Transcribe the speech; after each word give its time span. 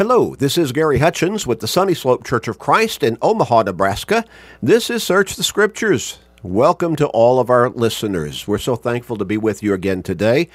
Hello, 0.00 0.34
this 0.34 0.56
is 0.56 0.72
Gary 0.72 0.98
Hutchins 0.98 1.46
with 1.46 1.60
the 1.60 1.68
Sunny 1.68 1.92
Slope 1.92 2.24
Church 2.24 2.48
of 2.48 2.58
Christ 2.58 3.02
in 3.02 3.18
Omaha, 3.20 3.64
Nebraska. 3.64 4.24
This 4.62 4.88
is 4.88 5.02
Search 5.02 5.36
the 5.36 5.42
Scriptures. 5.42 6.20
Welcome 6.42 6.96
to 6.96 7.06
all 7.08 7.38
of 7.38 7.50
our 7.50 7.68
listeners. 7.68 8.48
We're 8.48 8.56
so 8.56 8.76
thankful 8.76 9.18
to 9.18 9.26
be 9.26 9.36
with 9.36 9.62
you 9.62 9.74
again 9.74 10.02
today 10.02 10.48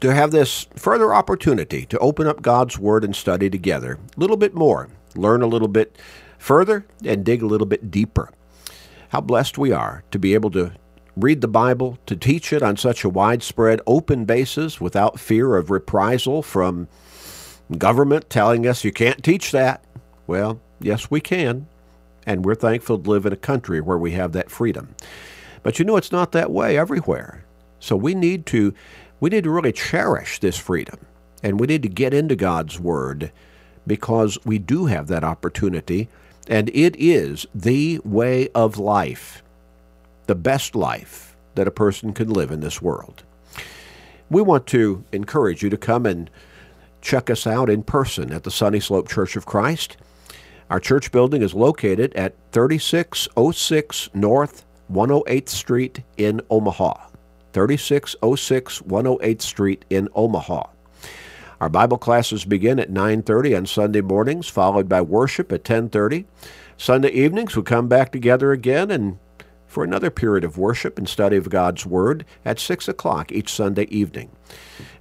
to 0.00 0.14
have 0.14 0.30
this 0.30 0.68
further 0.76 1.12
opportunity 1.12 1.86
to 1.86 1.98
open 1.98 2.28
up 2.28 2.40
God's 2.40 2.78
Word 2.78 3.02
and 3.02 3.16
study 3.16 3.50
together 3.50 3.98
a 4.16 4.20
little 4.20 4.36
bit 4.36 4.54
more, 4.54 4.90
learn 5.16 5.42
a 5.42 5.48
little 5.48 5.66
bit 5.66 5.98
further, 6.38 6.86
and 7.04 7.24
dig 7.24 7.42
a 7.42 7.46
little 7.46 7.66
bit 7.66 7.90
deeper. 7.90 8.30
How 9.08 9.22
blessed 9.22 9.58
we 9.58 9.72
are 9.72 10.04
to 10.12 10.20
be 10.20 10.34
able 10.34 10.52
to 10.52 10.70
read 11.16 11.40
the 11.40 11.48
Bible, 11.48 11.98
to 12.06 12.14
teach 12.14 12.52
it 12.52 12.62
on 12.62 12.76
such 12.76 13.02
a 13.02 13.08
widespread, 13.08 13.80
open 13.88 14.24
basis 14.24 14.80
without 14.80 15.18
fear 15.18 15.56
of 15.56 15.68
reprisal 15.68 16.42
from 16.42 16.86
government 17.76 18.30
telling 18.30 18.66
us 18.66 18.84
you 18.84 18.92
can't 18.92 19.22
teach 19.22 19.52
that. 19.52 19.84
Well, 20.26 20.60
yes, 20.80 21.10
we 21.10 21.20
can. 21.20 21.66
And 22.26 22.44
we're 22.44 22.54
thankful 22.54 22.98
to 22.98 23.10
live 23.10 23.26
in 23.26 23.32
a 23.32 23.36
country 23.36 23.80
where 23.80 23.98
we 23.98 24.12
have 24.12 24.32
that 24.32 24.50
freedom. 24.50 24.94
But 25.62 25.78
you 25.78 25.84
know, 25.84 25.96
it's 25.96 26.12
not 26.12 26.32
that 26.32 26.50
way 26.50 26.76
everywhere. 26.76 27.44
So 27.80 27.96
we 27.96 28.14
need 28.14 28.46
to 28.46 28.74
we 29.20 29.30
need 29.30 29.44
to 29.44 29.50
really 29.50 29.72
cherish 29.72 30.38
this 30.40 30.56
freedom. 30.56 30.98
And 31.42 31.60
we 31.60 31.66
need 31.66 31.82
to 31.82 31.88
get 31.88 32.12
into 32.12 32.36
God's 32.36 32.80
Word 32.80 33.30
because 33.86 34.38
we 34.44 34.58
do 34.58 34.86
have 34.86 35.06
that 35.06 35.24
opportunity. 35.24 36.08
And 36.48 36.68
it 36.70 36.96
is 36.98 37.46
the 37.54 38.00
way 38.04 38.48
of 38.54 38.78
life, 38.78 39.42
the 40.26 40.34
best 40.34 40.74
life 40.74 41.36
that 41.54 41.68
a 41.68 41.72
person 41.72 42.12
can 42.12 42.30
live 42.30 42.50
in 42.50 42.60
this 42.60 42.82
world. 42.82 43.22
We 44.28 44.42
want 44.42 44.66
to 44.68 45.04
encourage 45.12 45.62
you 45.62 45.70
to 45.70 45.76
come 45.76 46.04
and 46.06 46.30
check 47.06 47.30
us 47.30 47.46
out 47.46 47.70
in 47.70 47.84
person 47.84 48.32
at 48.32 48.42
the 48.42 48.50
Sunny 48.50 48.80
Slope 48.80 49.08
Church 49.08 49.36
of 49.36 49.46
Christ. 49.46 49.96
Our 50.68 50.80
church 50.80 51.12
building 51.12 51.40
is 51.40 51.54
located 51.54 52.12
at 52.14 52.34
3606 52.50 54.10
North 54.12 54.64
108th 54.92 55.48
Street 55.48 56.00
in 56.16 56.40
Omaha. 56.50 56.94
3606 57.52 58.80
108th 58.80 59.42
Street 59.42 59.84
in 59.88 60.08
Omaha. 60.16 60.64
Our 61.60 61.68
Bible 61.68 61.96
classes 61.96 62.44
begin 62.44 62.80
at 62.80 62.90
9:30 62.90 63.56
on 63.56 63.66
Sunday 63.66 64.00
mornings, 64.00 64.48
followed 64.48 64.88
by 64.88 65.00
worship 65.00 65.52
at 65.52 65.62
10:30. 65.62 66.26
Sunday 66.76 67.10
evenings 67.10 67.56
we 67.56 67.62
come 67.62 67.86
back 67.86 68.10
together 68.10 68.50
again 68.50 68.90
and 68.90 69.18
for 69.68 69.84
another 69.84 70.10
period 70.10 70.42
of 70.42 70.58
worship 70.58 70.98
and 70.98 71.08
study 71.08 71.36
of 71.36 71.50
God's 71.50 71.86
Word 71.86 72.24
at 72.44 72.58
6 72.58 72.88
o'clock 72.88 73.30
each 73.30 73.52
Sunday 73.52 73.86
evening. 73.90 74.30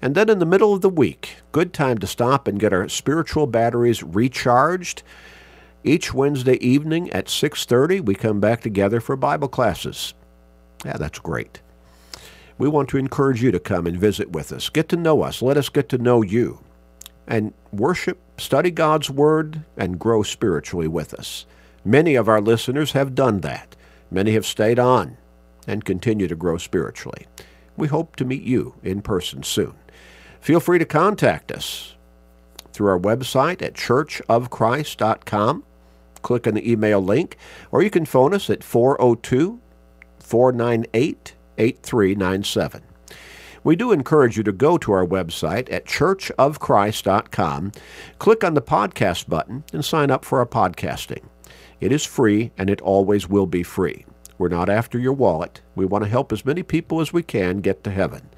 And 0.06 0.14
then 0.14 0.30
in 0.30 0.38
the 0.38 0.46
middle 0.46 0.72
of 0.72 0.82
the 0.82 0.90
week, 0.90 1.38
good 1.52 1.74
time 1.74 1.98
to 1.98 2.06
stop 2.06 2.48
and 2.48 2.60
get 2.60 2.72
our 2.72 2.88
spiritual 2.88 3.48
batteries 3.48 4.04
recharged. 4.04 5.02
Each 5.84 6.14
Wednesday 6.14 6.64
evening 6.64 7.10
at 7.10 7.28
6:30 7.28 8.02
we 8.02 8.14
come 8.14 8.40
back 8.40 8.62
together 8.62 9.00
for 9.00 9.16
Bible 9.16 9.48
classes. 9.48 10.14
Yeah, 10.86 10.98
that's 10.98 11.18
great. 11.18 11.60
We 12.60 12.68
want 12.68 12.88
to 12.90 13.00
encourage 13.00 13.42
you 13.42 13.50
to 13.50 13.60
come 13.60 13.88
and 13.88 14.00
visit 14.00 14.32
with 14.32 14.52
us. 14.52 14.70
Get 14.70 14.90
to 14.90 14.96
know 14.96 15.24
us. 15.24 15.42
Let 15.42 15.58
us 15.58 15.70
get 15.70 15.90
to 15.90 15.98
know 15.98 16.22
you. 16.22 16.60
And 17.26 17.56
worship, 17.74 18.20
study 18.38 18.70
God's 18.70 19.10
Word, 19.10 19.62
and 19.76 19.98
grow 19.98 20.22
spiritually 20.22 20.88
with 20.88 21.16
us. 21.16 21.48
Many 21.84 22.14
of 22.14 22.30
our 22.30 22.42
listeners 22.42 22.92
have 22.92 23.16
done 23.16 23.40
that. 23.40 23.76
Many 24.12 24.34
have 24.34 24.46
stayed 24.46 24.78
on 24.78 25.18
and 25.66 25.84
continue 25.84 26.28
to 26.28 26.36
grow 26.36 26.58
spiritually. 26.58 27.26
We 27.76 27.88
hope 27.88 28.16
to 28.18 28.24
meet 28.24 28.44
you 28.44 28.76
in 28.84 29.02
person 29.02 29.42
soon. 29.42 29.74
Feel 30.46 30.60
free 30.60 30.78
to 30.78 30.86
contact 30.86 31.52
us 31.52 31.96
through 32.72 32.90
our 32.90 33.00
website 33.00 33.64
at 33.64 33.74
churchofchrist.com. 33.74 35.64
Click 36.22 36.46
on 36.46 36.54
the 36.54 36.72
email 36.72 37.02
link, 37.02 37.36
or 37.72 37.82
you 37.82 37.90
can 37.90 38.06
phone 38.06 38.32
us 38.32 38.48
at 38.52 38.64
402 38.64 39.60
498 40.20 41.36
8397. 41.58 42.84
We 43.64 43.76
do 43.76 43.92
encourage 43.92 44.38
you 44.38 44.44
to 44.44 44.52
go 44.52 44.78
to 44.78 44.92
our 44.92 45.04
website 45.04 45.74
at 45.74 45.88
churchofchrist.com, 45.88 47.72
click 48.20 48.44
on 48.44 48.54
the 48.54 48.62
podcast 48.62 49.28
button, 49.28 49.64
and 49.74 49.84
sign 49.84 50.12
up 50.12 50.24
for 50.24 50.38
our 50.38 50.46
podcasting. 50.46 51.24
It 51.82 51.92
is 51.92 52.06
free 52.06 52.52
and 52.56 52.70
it 52.70 52.82
always 52.82 53.28
will 53.28 53.48
be 53.48 53.64
free. 53.64 54.06
We're 54.38 54.50
not 54.50 54.70
after 54.70 55.00
your 55.00 55.14
wallet. 55.14 55.62
We 55.74 55.88
want 55.88 56.04
to 56.04 56.10
help 56.10 56.32
as 56.32 56.46
many 56.46 56.62
people 56.62 57.02
as 57.02 57.12
we 57.12 57.24
can 57.24 57.62
get 57.62 57.84
to 57.86 57.90
heaven. 57.90 58.30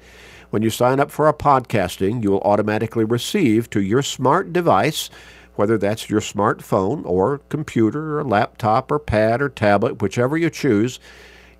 When 0.50 0.62
you 0.62 0.70
sign 0.70 0.98
up 0.98 1.10
for 1.10 1.26
our 1.26 1.34
podcasting, 1.34 2.22
you 2.22 2.30
will 2.30 2.40
automatically 2.40 3.04
receive 3.04 3.68
to 3.70 3.82
your 3.82 4.00
smart 4.00 4.50
device, 4.50 5.10
whether 5.56 5.76
that's 5.76 6.08
your 6.08 6.22
smartphone 6.22 7.04
or 7.04 7.38
computer 7.50 8.18
or 8.18 8.24
laptop 8.24 8.90
or 8.90 8.98
pad 8.98 9.42
or 9.42 9.50
tablet, 9.50 10.00
whichever 10.00 10.38
you 10.38 10.48
choose, 10.48 11.00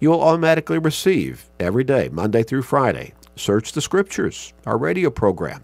you 0.00 0.08
will 0.08 0.22
automatically 0.22 0.78
receive 0.78 1.50
every 1.60 1.84
day, 1.84 2.08
Monday 2.08 2.42
through 2.42 2.62
Friday. 2.62 3.12
Search 3.36 3.72
the 3.72 3.82
Scriptures, 3.82 4.54
our 4.64 4.78
radio 4.78 5.10
program. 5.10 5.62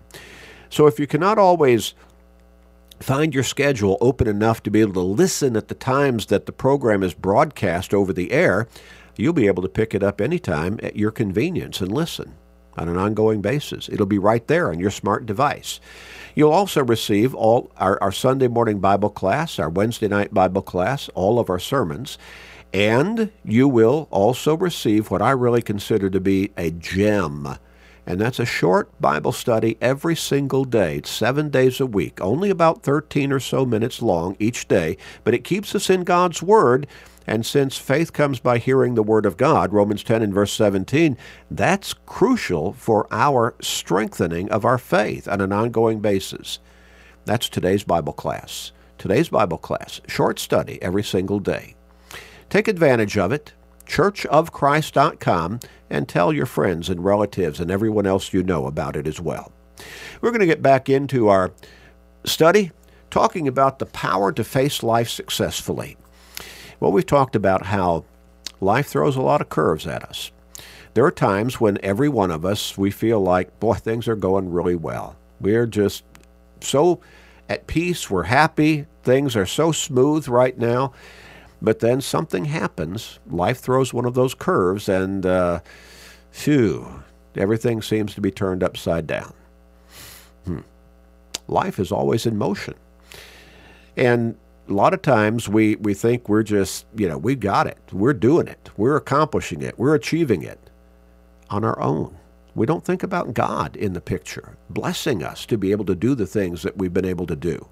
So 0.69 0.87
if 0.87 0.99
you 0.99 1.06
cannot 1.06 1.39
always 1.39 1.95
find 3.01 3.33
your 3.33 3.43
schedule 3.43 3.97
open 4.03 4.29
enough 4.29 4.62
to 4.65 4.71
be 4.71 4.83
able 4.83 4.95
to 4.95 5.01
listen 5.01 5.56
at 5.56 5.69
the 5.69 5.75
times 5.75 6.27
that 6.27 6.45
the 6.45 6.53
program 6.53 7.03
is 7.03 7.15
broadcast 7.15 7.95
over 7.95 8.12
the 8.12 8.33
air, 8.33 8.69
you'll 9.17 9.33
be 9.33 9.47
able 9.47 9.62
to 9.62 9.69
pick 9.69 9.95
it 9.95 10.03
up 10.03 10.21
anytime 10.21 10.79
at 10.83 10.97
your 10.97 11.11
convenience 11.11 11.81
and 11.81 11.91
listen 11.91 12.35
on 12.77 12.89
an 12.89 12.97
ongoing 12.97 13.41
basis. 13.41 13.89
It'll 13.89 14.07
be 14.07 14.19
right 14.19 14.47
there 14.47 14.71
on 14.71 14.79
your 14.79 14.91
smart 14.91 15.27
device. 15.27 15.81
You'll 16.35 16.53
also 16.53 16.85
receive 16.85 17.35
all 17.35 17.71
our, 17.77 18.03
our 18.03 18.12
Sunday 18.12 18.49
morning 18.49 18.81
Bible 18.81 19.11
class, 19.11 19.59
our 19.59 19.69
Wednesday 19.69 20.09
night 20.09 20.35
Bible 20.35 20.62
class, 20.62 21.09
all 21.15 21.39
of 21.39 21.49
our 21.49 21.61
sermons. 21.61 22.19
And 22.73 23.31
you 23.45 23.69
will 23.69 24.09
also 24.11 24.57
receive 24.57 25.11
what 25.11 25.23
I 25.23 25.31
really 25.31 25.62
consider 25.62 26.11
to 26.11 26.19
be 26.19 26.51
a 26.57 26.73
gem. 26.73 27.57
And 28.07 28.21
that's 28.21 28.39
a 28.39 28.45
short 28.45 28.91
Bible 29.01 29.33
study 29.33 29.79
every 29.81 30.17
single 30.17 30.65
day, 30.65 31.01
seven 31.05 31.49
days 31.49 31.81
a 31.81 31.87
week, 31.87 32.21
only 32.21 32.51
about 32.51 32.83
13 32.83 33.33
or 33.33 33.41
so 33.41 33.65
minutes 33.65 34.03
long 34.03 34.37
each 34.39 34.69
day, 34.69 34.99
but 35.23 35.35
it 35.35 35.45
keeps 35.45 35.75
us 35.75 35.89
in 35.89 36.05
God's 36.05 36.43
Word. 36.43 36.87
And 37.27 37.47
since 37.47 37.77
faith 37.77 38.12
comes 38.12 38.39
by 38.39 38.59
hearing 38.59 38.95
the 38.95 39.03
Word 39.03 39.25
of 39.25 39.37
God, 39.37 39.73
Romans 39.73 40.03
10 40.03 40.23
and 40.23 40.35
verse 40.35 40.53
17, 40.53 41.17
that's 41.51 41.95
crucial 41.95 42.73
for 42.75 43.07
our 43.11 43.55
strengthening 43.61 44.51
of 44.51 44.65
our 44.65 44.79
faith 44.79 45.27
on 45.27 45.41
an 45.41 45.53
ongoing 45.53 46.01
basis. 46.01 46.59
That's 47.25 47.49
today's 47.49 47.85
Bible 47.85 48.12
class. 48.12 48.73
Today's 48.99 49.29
Bible 49.31 49.59
class, 49.59 50.01
short 50.07 50.39
study 50.39 50.81
every 50.83 51.03
single 51.03 51.41
day. 51.41 51.75
Take 52.51 52.69
advantage 52.69 53.17
of 53.17 53.33
it, 53.33 53.55
churchofchrist.com, 53.87 55.61
and 55.91 56.09
tell 56.09 56.33
your 56.33 56.47
friends 56.47 56.89
and 56.89 57.05
relatives 57.05 57.61
and 57.61 57.71
everyone 57.71 58.06
else 58.06 58.33
you 58.33 58.43
know 58.43 58.67
about 58.67 58.97
it 58.97 59.06
as 59.06 59.21
well. 59.21 59.53
We're 60.21 60.31
going 60.31 60.41
to 60.41 60.47
get 60.47 60.62
back 60.62 60.89
into 60.89 61.29
our 61.29 61.53
study 62.25 62.71
talking 63.11 63.49
about 63.49 63.79
the 63.79 63.87
power 63.87 64.33
to 64.33 64.45
face 64.45 64.83
life 64.83 65.09
successfully. 65.09 65.97
Well, 66.84 66.93
we've 66.93 67.06
talked 67.06 67.34
about 67.34 67.65
how 67.65 68.05
life 68.61 68.89
throws 68.89 69.17
a 69.17 69.22
lot 69.22 69.41
of 69.41 69.49
curves 69.49 69.87
at 69.87 70.03
us. 70.03 70.31
There 70.93 71.06
are 71.06 71.11
times 71.11 71.59
when 71.59 71.83
every 71.83 72.11
one 72.11 72.31
of 72.31 72.45
us, 72.45 72.77
we 72.77 72.91
feel 72.91 73.21
like, 73.21 73.59
boy, 73.59 73.72
things 73.72 74.06
are 74.06 74.15
going 74.15 74.53
really 74.53 74.75
well. 74.75 75.17
We're 75.41 75.65
just 75.65 76.05
so 76.61 77.00
at 77.49 77.67
peace, 77.67 78.11
we're 78.11 78.25
happy, 78.25 78.84
things 79.03 79.34
are 79.34 79.47
so 79.47 79.73
smooth 79.73 80.28
right 80.28 80.59
now. 80.59 80.93
But 81.62 81.81
then 81.81 82.03
something 82.03 82.44
happens. 82.44 83.19
Life 83.31 83.61
throws 83.61 83.94
one 83.94 84.05
of 84.05 84.12
those 84.12 84.34
curves, 84.34 84.87
and 84.87 85.25
uh, 85.25 85.61
phew, 86.33 87.03
everything 87.34 87.81
seems 87.81 88.15
to 88.15 88.21
be 88.21 88.31
turned 88.31 88.62
upside 88.62 89.06
down. 89.06 89.33
Hmm. 90.44 90.61
Life 91.49 91.78
is 91.78 91.91
always 91.91 92.27
in 92.27 92.37
motion. 92.37 92.75
And 93.97 94.37
a 94.69 94.72
lot 94.72 94.94
of 94.94 95.02
times 95.02 95.49
we, 95.49 95.76
we 95.76 95.94
think 95.94 96.28
we're 96.28 96.43
just, 96.43 96.87
you 96.96 97.08
know, 97.08 97.19
we've 97.19 97.40
got 97.40 97.66
it. 97.66 97.78
We're 97.93 98.14
doing 98.14 98.49
it. 98.49 98.70
We're 98.76 98.96
accomplishing 98.96 99.62
it. 99.62 99.78
We're 99.78 99.94
achieving 99.94 100.43
it 100.43 100.70
on 101.50 101.64
our 101.64 101.78
own. 101.81 102.16
We 102.55 102.66
don't 102.66 102.84
think 102.84 103.02
about 103.02 103.34
God 103.34 103.76
in 103.76 103.93
the 103.93 104.00
picture, 104.00 104.56
blessing 104.70 105.22
us 105.22 105.44
to 105.46 105.58
be 105.58 105.72
able 105.72 105.84
to 105.87 105.94
do 105.94 106.14
the 106.14 106.26
things 106.26 106.62
that 106.62 106.78
we've 106.78 106.94
been 106.94 107.05
able 107.05 107.26
to 107.26 107.37
do. 107.37 107.66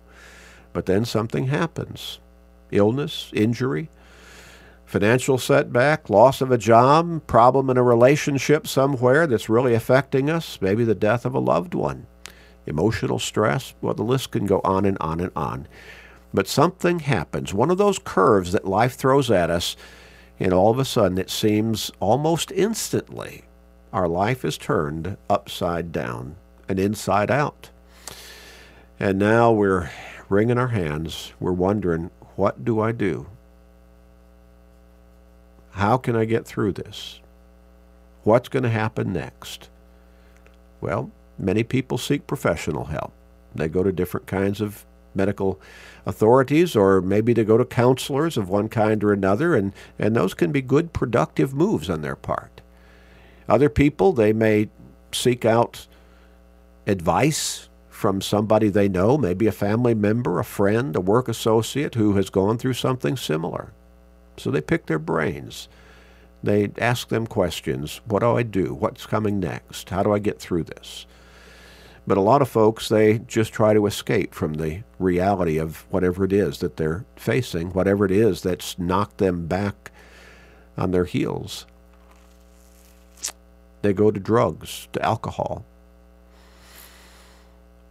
But 0.73 0.87
then 0.87 1.05
something 1.05 1.47
happens 1.47 2.19
illness, 2.71 3.31
injury, 3.35 3.91
financial 4.87 5.39
setback, 5.39 6.11
loss 6.11 6.41
of 6.41 6.51
a 6.51 6.59
job, 6.59 7.27
problem 7.27 7.71
in 7.71 7.77
a 7.77 7.83
relationship 7.83 8.67
somewhere 8.67 9.27
that's 9.27 9.49
really 9.49 9.75
affecting 9.75 10.31
us, 10.31 10.59
maybe 10.61 10.85
the 10.85 10.95
death 10.95 11.25
of 11.25 11.35
a 11.35 11.39
loved 11.39 11.75
one, 11.75 12.07
emotional 12.67 13.19
stress. 13.19 13.75
Well, 13.83 13.95
the 13.95 14.03
list 14.03 14.31
can 14.33 14.47
go 14.47 14.61
on 14.65 14.85
and 14.85 14.97
on 15.01 15.21
and 15.21 15.33
on. 15.37 15.69
But 16.35 16.49
something 16.49 17.01
happens, 17.01 17.53
one 17.53 17.71
of 17.71 17.79
those 17.79 17.99
curves 17.99 18.53
that 18.53 18.67
life 18.67 18.95
throws 18.95 19.31
at 19.31 19.51
us, 19.51 19.77
and 20.41 20.53
all 20.53 20.71
of 20.71 20.79
a 20.79 20.85
sudden 20.85 21.19
it 21.19 21.31
seems 21.31 21.91
almost 22.01 22.51
instantly 22.53 23.45
our 23.93 24.09
life 24.09 24.45
is 24.45 24.57
turned 24.57 25.17
upside 25.29 25.93
down 25.93 26.37
and 26.69 26.79
inside 26.79 27.31
out. 27.31 27.71
And 28.99 29.19
now 29.19 29.53
we're 29.53 29.91
wringing 30.29 30.59
our 30.59 30.69
hands. 30.69 31.33
We're 31.39 31.53
wondering, 31.53 32.11
what 32.37 32.65
do 32.65 32.81
I 32.81 32.93
do? 32.93 33.27
How 35.73 35.99
can 35.99 36.17
I 36.17 36.25
get 36.25 36.47
through 36.47 36.73
this? 36.73 37.21
What's 38.25 38.49
going 38.49 38.63
to 38.63 38.71
happen 38.71 39.13
next? 39.13 39.69
Well, 40.81 41.11
many 41.39 41.65
people 41.65 41.99
seek 41.99 42.27
professional 42.27 42.85
help. 42.85 43.13
They 43.55 43.69
go 43.69 43.83
to 43.83 43.93
different 43.93 44.27
kinds 44.27 44.61
of 44.61 44.87
medical 45.15 45.61
authorities 46.07 46.75
or 46.75 47.01
maybe 47.01 47.35
to 47.35 47.45
go 47.45 47.57
to 47.57 47.65
counselors 47.65 48.37
of 48.37 48.49
one 48.49 48.69
kind 48.69 49.03
or 49.05 49.13
another, 49.13 49.55
and, 49.55 49.73
and 49.99 50.17
those 50.17 50.35
can 50.35 50.53
be 50.53 50.63
good, 50.63 50.93
productive 50.93 51.55
moves 51.55 51.89
on 51.89 52.03
their 52.03 52.17
part. 52.17 52.61
Other 53.49 53.69
people, 53.69 54.13
they 54.13 54.33
may 54.33 54.69
seek 55.13 55.45
out 55.45 55.87
advice 56.87 57.69
from 57.89 58.21
somebody 58.21 58.69
they 58.69 58.89
know, 58.89 59.17
maybe 59.17 59.47
a 59.47 59.53
family 59.53 59.95
member, 59.95 60.41
a 60.41 60.45
friend, 60.45 60.97
a 60.97 61.01
work 61.01 61.29
associate 61.29 61.95
who 61.95 62.15
has 62.15 62.31
gone 62.31 62.59
through 62.59 62.73
something 62.73 63.17
similar. 63.17 63.73
So 64.37 64.51
they 64.51 64.61
pick 64.61 64.87
their 64.87 64.99
brains. 64.99 65.69
They 66.43 66.71
ask 66.79 67.09
them 67.09 67.27
questions. 67.27 68.01
What 68.07 68.21
do 68.21 68.37
I 68.37 68.43
do? 68.43 68.75
What's 68.75 69.07
coming 69.07 69.39
next? 69.39 69.91
How 69.91 70.03
do 70.03 70.13
I 70.13 70.19
get 70.19 70.41
through 70.41 70.65
this? 70.65 71.07
But 72.07 72.19
a 72.19 72.23
lot 72.23 72.43
of 72.43 72.49
folks, 72.49 72.89
they 72.89 73.19
just 73.21 73.53
try 73.53 73.75
to 73.75 73.87
escape 73.87 74.35
from 74.35 74.55
the 74.55 74.83
reality 74.99 75.59
of 75.59 75.85
whatever 75.91 76.25
it 76.25 76.33
is 76.33 76.59
that 76.59 76.77
they're 76.77 77.05
facing, 77.17 77.73
whatever 77.73 78.05
it 78.05 78.11
is 78.11 78.43
that's 78.43 78.79
knocked 78.79 79.19
them 79.19 79.47
back 79.47 79.93
on 80.77 80.91
their 80.91 81.05
heels. 81.05 81.65
They 83.83 83.93
go 83.93 84.11
to 84.11 84.19
drugs, 84.21 84.89
to 84.93 85.03
alcohol. 85.03 85.65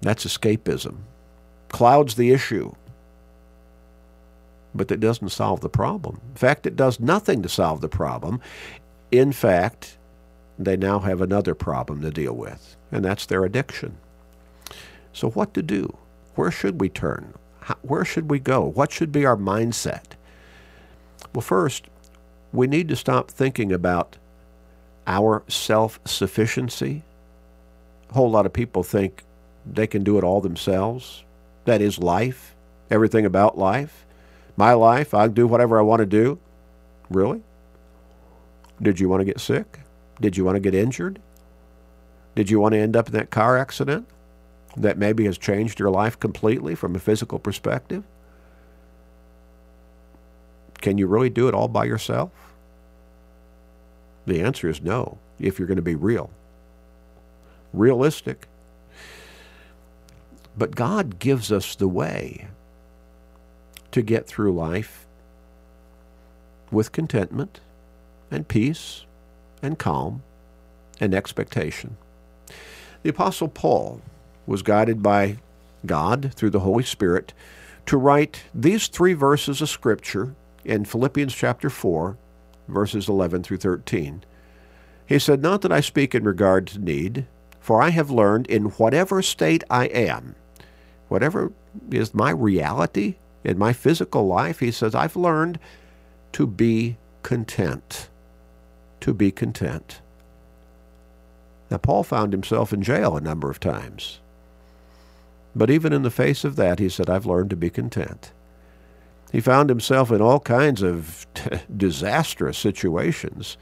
That's 0.01 0.25
escapism. 0.25 0.97
Clouds 1.69 2.15
the 2.15 2.31
issue. 2.31 2.73
But 4.73 4.87
that 4.87 4.99
doesn't 4.99 5.29
solve 5.29 5.61
the 5.61 5.69
problem. 5.69 6.19
In 6.29 6.35
fact, 6.35 6.65
it 6.65 6.75
does 6.75 6.99
nothing 6.99 7.41
to 7.43 7.49
solve 7.49 7.81
the 7.81 7.89
problem. 7.89 8.41
In 9.11 9.31
fact, 9.31 9.97
they 10.57 10.77
now 10.77 10.99
have 10.99 11.21
another 11.21 11.55
problem 11.55 12.01
to 12.01 12.11
deal 12.11 12.33
with, 12.33 12.75
and 12.91 13.03
that's 13.03 13.25
their 13.25 13.43
addiction. 13.43 13.97
So, 15.13 15.29
what 15.31 15.53
to 15.55 15.61
do? 15.61 15.97
Where 16.35 16.51
should 16.51 16.79
we 16.79 16.89
turn? 16.89 17.33
How, 17.61 17.75
where 17.81 18.05
should 18.05 18.29
we 18.29 18.39
go? 18.39 18.61
What 18.61 18.91
should 18.91 19.11
be 19.11 19.25
our 19.25 19.37
mindset? 19.37 20.13
Well, 21.33 21.41
first, 21.41 21.87
we 22.53 22.67
need 22.67 22.87
to 22.89 22.95
stop 22.95 23.29
thinking 23.31 23.71
about 23.71 24.17
our 25.07 25.43
self 25.47 25.99
sufficiency. 26.05 27.03
A 28.09 28.13
whole 28.13 28.29
lot 28.29 28.45
of 28.45 28.53
people 28.53 28.83
think 28.83 29.23
they 29.65 29.87
can 29.87 30.03
do 30.03 30.17
it 30.17 30.23
all 30.23 30.41
themselves. 30.41 31.23
That 31.65 31.81
is 31.81 31.99
life, 31.99 32.55
everything 32.89 33.25
about 33.25 33.57
life. 33.57 34.05
My 34.57 34.73
life, 34.73 35.13
I'll 35.13 35.29
do 35.29 35.47
whatever 35.47 35.79
I 35.79 35.81
want 35.81 36.01
to 36.01 36.05
do. 36.05 36.39
Really? 37.09 37.41
Did 38.81 38.99
you 38.99 39.07
want 39.07 39.21
to 39.21 39.25
get 39.25 39.39
sick? 39.39 39.79
Did 40.21 40.37
you 40.37 40.45
want 40.45 40.55
to 40.55 40.59
get 40.59 40.75
injured? 40.75 41.19
Did 42.35 42.49
you 42.49 42.59
want 42.59 42.73
to 42.73 42.79
end 42.79 42.95
up 42.95 43.07
in 43.07 43.13
that 43.13 43.31
car 43.31 43.57
accident 43.57 44.07
that 44.77 44.97
maybe 44.97 45.25
has 45.25 45.37
changed 45.37 45.79
your 45.79 45.89
life 45.89 46.17
completely 46.19 46.75
from 46.75 46.95
a 46.95 46.99
physical 46.99 47.39
perspective? 47.39 48.03
Can 50.79 50.97
you 50.97 51.07
really 51.07 51.29
do 51.29 51.47
it 51.47 51.53
all 51.53 51.67
by 51.67 51.85
yourself? 51.85 52.31
The 54.25 54.41
answer 54.41 54.69
is 54.69 54.81
no, 54.81 55.17
if 55.39 55.57
you're 55.59 55.67
going 55.67 55.75
to 55.75 55.81
be 55.81 55.95
real. 55.95 56.29
Realistic. 57.73 58.47
But 60.57 60.75
God 60.75 61.19
gives 61.19 61.51
us 61.51 61.75
the 61.75 61.87
way 61.87 62.47
to 63.91 64.01
get 64.01 64.27
through 64.27 64.53
life 64.53 65.05
with 66.71 66.91
contentment 66.91 67.59
and 68.29 68.47
peace 68.47 69.05
and 69.61 69.77
calm 69.77 70.23
and 70.99 71.13
expectation. 71.13 71.97
The 73.03 73.09
Apostle 73.09 73.47
Paul 73.47 74.01
was 74.45 74.61
guided 74.61 75.01
by 75.01 75.37
God 75.85 76.33
through 76.35 76.51
the 76.51 76.59
Holy 76.59 76.83
Spirit 76.83 77.33
to 77.87 77.97
write 77.97 78.43
these 78.53 78.87
three 78.87 79.13
verses 79.13 79.61
of 79.61 79.69
Scripture 79.69 80.35
in 80.63 80.85
Philippians 80.85 81.33
chapter 81.33 81.69
4, 81.69 82.17
verses 82.67 83.09
11 83.09 83.43
through 83.43 83.57
13. 83.57 84.23
He 85.07 85.19
said, 85.19 85.41
Not 85.41 85.61
that 85.61 85.71
I 85.71 85.81
speak 85.81 86.13
in 86.13 86.23
regard 86.23 86.67
to 86.67 86.79
need, 86.79 87.25
for 87.59 87.81
I 87.81 87.89
have 87.89 88.11
learned 88.11 88.47
in 88.47 88.65
whatever 88.65 89.21
state 89.21 89.63
I 89.69 89.85
am, 89.85 90.35
whatever 91.07 91.51
is 91.89 92.13
my 92.13 92.31
reality 92.31 93.15
in 93.43 93.57
my 93.57 93.73
physical 93.73 94.27
life, 94.27 94.59
he 94.59 94.71
says, 94.71 94.93
I've 94.93 95.15
learned 95.15 95.59
to 96.33 96.45
be 96.45 96.97
content. 97.23 98.09
To 99.01 99.13
be 99.13 99.31
content. 99.31 100.01
Now, 101.69 101.77
Paul 101.77 102.03
found 102.03 102.33
himself 102.33 102.73
in 102.73 102.81
jail 102.83 103.15
a 103.15 103.21
number 103.21 103.49
of 103.49 103.59
times. 103.59 104.19
But 105.55 105.69
even 105.69 105.93
in 105.93 106.03
the 106.03 106.11
face 106.11 106.43
of 106.43 106.55
that, 106.55 106.79
he 106.79 106.89
said, 106.89 107.09
I've 107.09 107.25
learned 107.25 107.49
to 107.51 107.55
be 107.55 107.69
content. 107.69 108.31
He 109.31 109.39
found 109.39 109.69
himself 109.69 110.11
in 110.11 110.21
all 110.21 110.39
kinds 110.39 110.81
of 110.81 111.25
disastrous 111.77 112.57
situations 112.57 113.57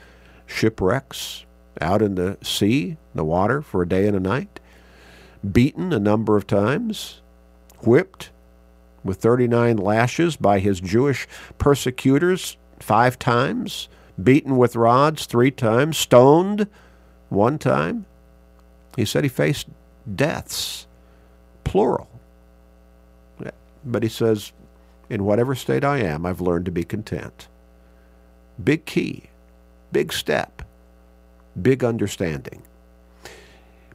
shipwrecks, 0.48 1.46
out 1.80 2.02
in 2.02 2.16
the 2.16 2.38
sea, 2.42 2.90
in 2.90 2.98
the 3.14 3.24
water, 3.24 3.62
for 3.62 3.84
a 3.84 3.88
day 3.88 4.08
and 4.08 4.18
a 4.18 4.20
night, 4.20 4.60
beaten 5.50 5.94
a 5.94 6.00
number 6.00 6.36
of 6.36 6.48
times, 6.48 7.22
whipped 7.82 8.32
with 9.04 9.18
39 9.20 9.78
lashes 9.78 10.36
by 10.36 10.60
his 10.60 10.82
Jewish 10.82 11.28
persecutors 11.60 12.58
five 12.80 13.20
times, 13.20 13.88
beaten 14.24 14.58
with 14.58 14.76
rods 14.76 15.26
three 15.26 15.52
times, 15.52 15.98
stoned 15.98 16.68
one 17.30 17.58
time. 17.58 18.06
He 18.96 19.06
said 19.06 19.24
he 19.24 19.30
faced 19.30 19.68
deaths 20.16 20.88
plural. 21.64 22.08
But 23.86 24.04
he 24.04 24.10
says, 24.10 24.52
in 25.10 25.24
whatever 25.24 25.56
state 25.56 25.86
I 25.86 26.00
am, 26.00 26.26
I've 26.26 26.42
learned 26.42 26.66
to 26.66 26.72
be 26.72 26.84
content. 26.84 27.48
Big 28.62 28.86
key, 28.86 29.30
big 29.94 30.12
step, 30.12 30.64
big 31.60 31.84
understanding. 31.84 32.62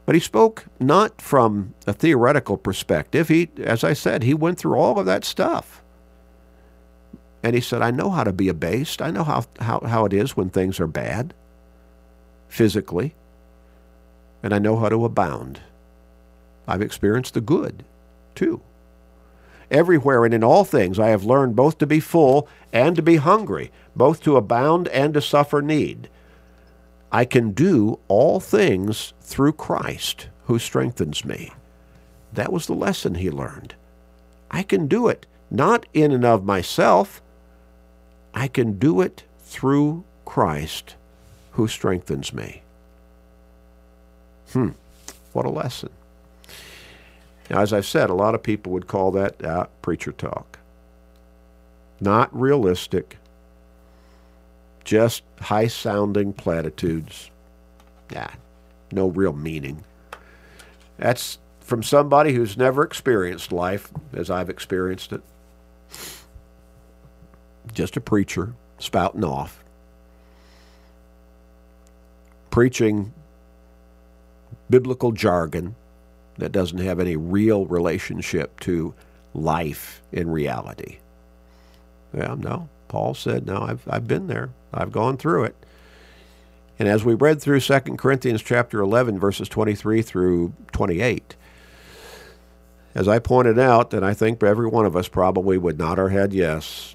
But 0.06 0.14
he 0.14 0.20
spoke 0.20 0.64
not 0.80 1.20
from 1.20 1.74
a 1.86 1.92
theoretical 1.92 2.56
perspective. 2.56 3.28
He, 3.28 3.50
as 3.62 3.84
I 3.84 3.92
said, 3.92 4.22
he 4.22 4.32
went 4.32 4.58
through 4.58 4.76
all 4.76 4.98
of 4.98 5.06
that 5.06 5.24
stuff. 5.24 5.83
And 7.44 7.54
he 7.54 7.60
said, 7.60 7.82
I 7.82 7.90
know 7.90 8.10
how 8.10 8.24
to 8.24 8.32
be 8.32 8.48
abased. 8.48 9.02
I 9.02 9.10
know 9.10 9.22
how, 9.22 9.44
how, 9.60 9.80
how 9.80 10.06
it 10.06 10.14
is 10.14 10.36
when 10.36 10.48
things 10.48 10.80
are 10.80 10.86
bad, 10.86 11.34
physically. 12.48 13.14
And 14.42 14.54
I 14.54 14.58
know 14.58 14.76
how 14.78 14.88
to 14.88 15.04
abound 15.04 15.60
I've 16.66 16.82
experienced 16.82 17.34
the 17.34 17.42
good, 17.42 17.84
too. 18.34 18.62
Everywhere 19.70 20.24
and 20.24 20.32
in 20.32 20.42
all 20.42 20.64
things 20.64 20.98
I 20.98 21.08
have 21.08 21.24
learned 21.24 21.56
both 21.56 21.78
to 21.78 21.86
be 21.86 22.00
full 22.00 22.48
and 22.72 22.96
to 22.96 23.02
be 23.02 23.16
hungry, 23.16 23.70
both 23.94 24.22
to 24.22 24.36
abound 24.36 24.88
and 24.88 25.12
to 25.14 25.20
suffer 25.20 25.60
need. 25.60 26.08
I 27.12 27.24
can 27.24 27.52
do 27.52 27.98
all 28.08 28.40
things 28.40 29.12
through 29.20 29.52
Christ 29.52 30.28
who 30.46 30.58
strengthens 30.58 31.24
me. 31.24 31.52
That 32.32 32.52
was 32.52 32.66
the 32.66 32.74
lesson 32.74 33.16
he 33.16 33.30
learned. 33.30 33.74
I 34.50 34.62
can 34.62 34.86
do 34.86 35.08
it, 35.08 35.26
not 35.50 35.86
in 35.92 36.12
and 36.12 36.24
of 36.24 36.44
myself. 36.44 37.22
I 38.34 38.48
can 38.48 38.78
do 38.78 39.00
it 39.00 39.22
through 39.44 40.04
Christ 40.24 40.96
who 41.52 41.68
strengthens 41.68 42.32
me. 42.32 42.62
Hmm, 44.52 44.70
what 45.32 45.46
a 45.46 45.50
lesson. 45.50 45.90
Now, 47.48 47.60
as 47.60 47.72
I've 47.72 47.86
said, 47.86 48.10
a 48.10 48.14
lot 48.14 48.34
of 48.34 48.42
people 48.42 48.72
would 48.72 48.86
call 48.86 49.12
that 49.12 49.42
uh, 49.44 49.66
preacher 49.82 50.12
talk. 50.12 50.58
Not 52.00 52.34
realistic, 52.38 53.18
just 54.84 55.22
high 55.40 55.68
sounding 55.68 56.32
platitudes. 56.32 57.30
Yeah, 58.10 58.30
no 58.90 59.08
real 59.08 59.32
meaning. 59.32 59.84
That's 60.98 61.38
from 61.60 61.82
somebody 61.82 62.34
who's 62.34 62.56
never 62.56 62.82
experienced 62.82 63.52
life 63.52 63.90
as 64.12 64.30
I've 64.30 64.50
experienced 64.50 65.12
it. 65.12 65.22
Just 67.72 67.96
a 67.96 68.00
preacher 68.00 68.54
spouting 68.78 69.24
off, 69.24 69.62
preaching 72.50 73.12
biblical 74.70 75.12
jargon 75.12 75.74
that 76.38 76.52
doesn't 76.52 76.78
have 76.78 77.00
any 77.00 77.16
real 77.16 77.66
relationship 77.66 78.58
to 78.60 78.94
life 79.34 80.02
in 80.12 80.30
reality. 80.30 80.98
Yeah, 82.12 82.34
no. 82.38 82.68
Paul 82.88 83.14
said, 83.14 83.46
no, 83.46 83.60
I've, 83.60 83.82
I've 83.88 84.06
been 84.06 84.28
there. 84.28 84.50
I've 84.72 84.92
gone 84.92 85.16
through 85.16 85.44
it. 85.44 85.56
And 86.78 86.88
as 86.88 87.04
we 87.04 87.14
read 87.14 87.40
through 87.40 87.60
2 87.60 87.80
Corinthians 87.96 88.42
chapter 88.42 88.80
11, 88.80 89.18
verses 89.18 89.48
23 89.48 90.02
through 90.02 90.52
28, 90.72 91.36
As 92.94 93.08
I 93.08 93.18
pointed 93.18 93.58
out, 93.58 93.94
and 93.94 94.04
I 94.04 94.14
think 94.14 94.42
every 94.42 94.68
one 94.68 94.86
of 94.86 94.96
us 94.96 95.08
probably 95.08 95.56
would 95.58 95.78
nod 95.78 95.98
our 95.98 96.08
head 96.08 96.32
yes, 96.32 96.94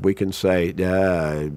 we 0.00 0.14
can 0.14 0.32
say, 0.32 0.74
uh, 0.78 1.48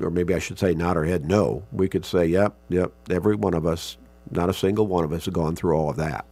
or 0.00 0.10
maybe 0.10 0.34
I 0.34 0.38
should 0.38 0.58
say 0.58 0.74
nod 0.74 0.96
our 0.96 1.04
head 1.04 1.26
no. 1.26 1.64
We 1.72 1.88
could 1.88 2.04
say, 2.04 2.26
yep, 2.26 2.54
yep, 2.68 2.92
every 3.10 3.36
one 3.36 3.54
of 3.54 3.66
us, 3.66 3.96
not 4.30 4.48
a 4.48 4.54
single 4.54 4.86
one 4.86 5.04
of 5.04 5.12
us 5.12 5.26
has 5.26 5.34
gone 5.34 5.56
through 5.56 5.74
all 5.74 5.90
of 5.90 5.96
that. 5.96 6.24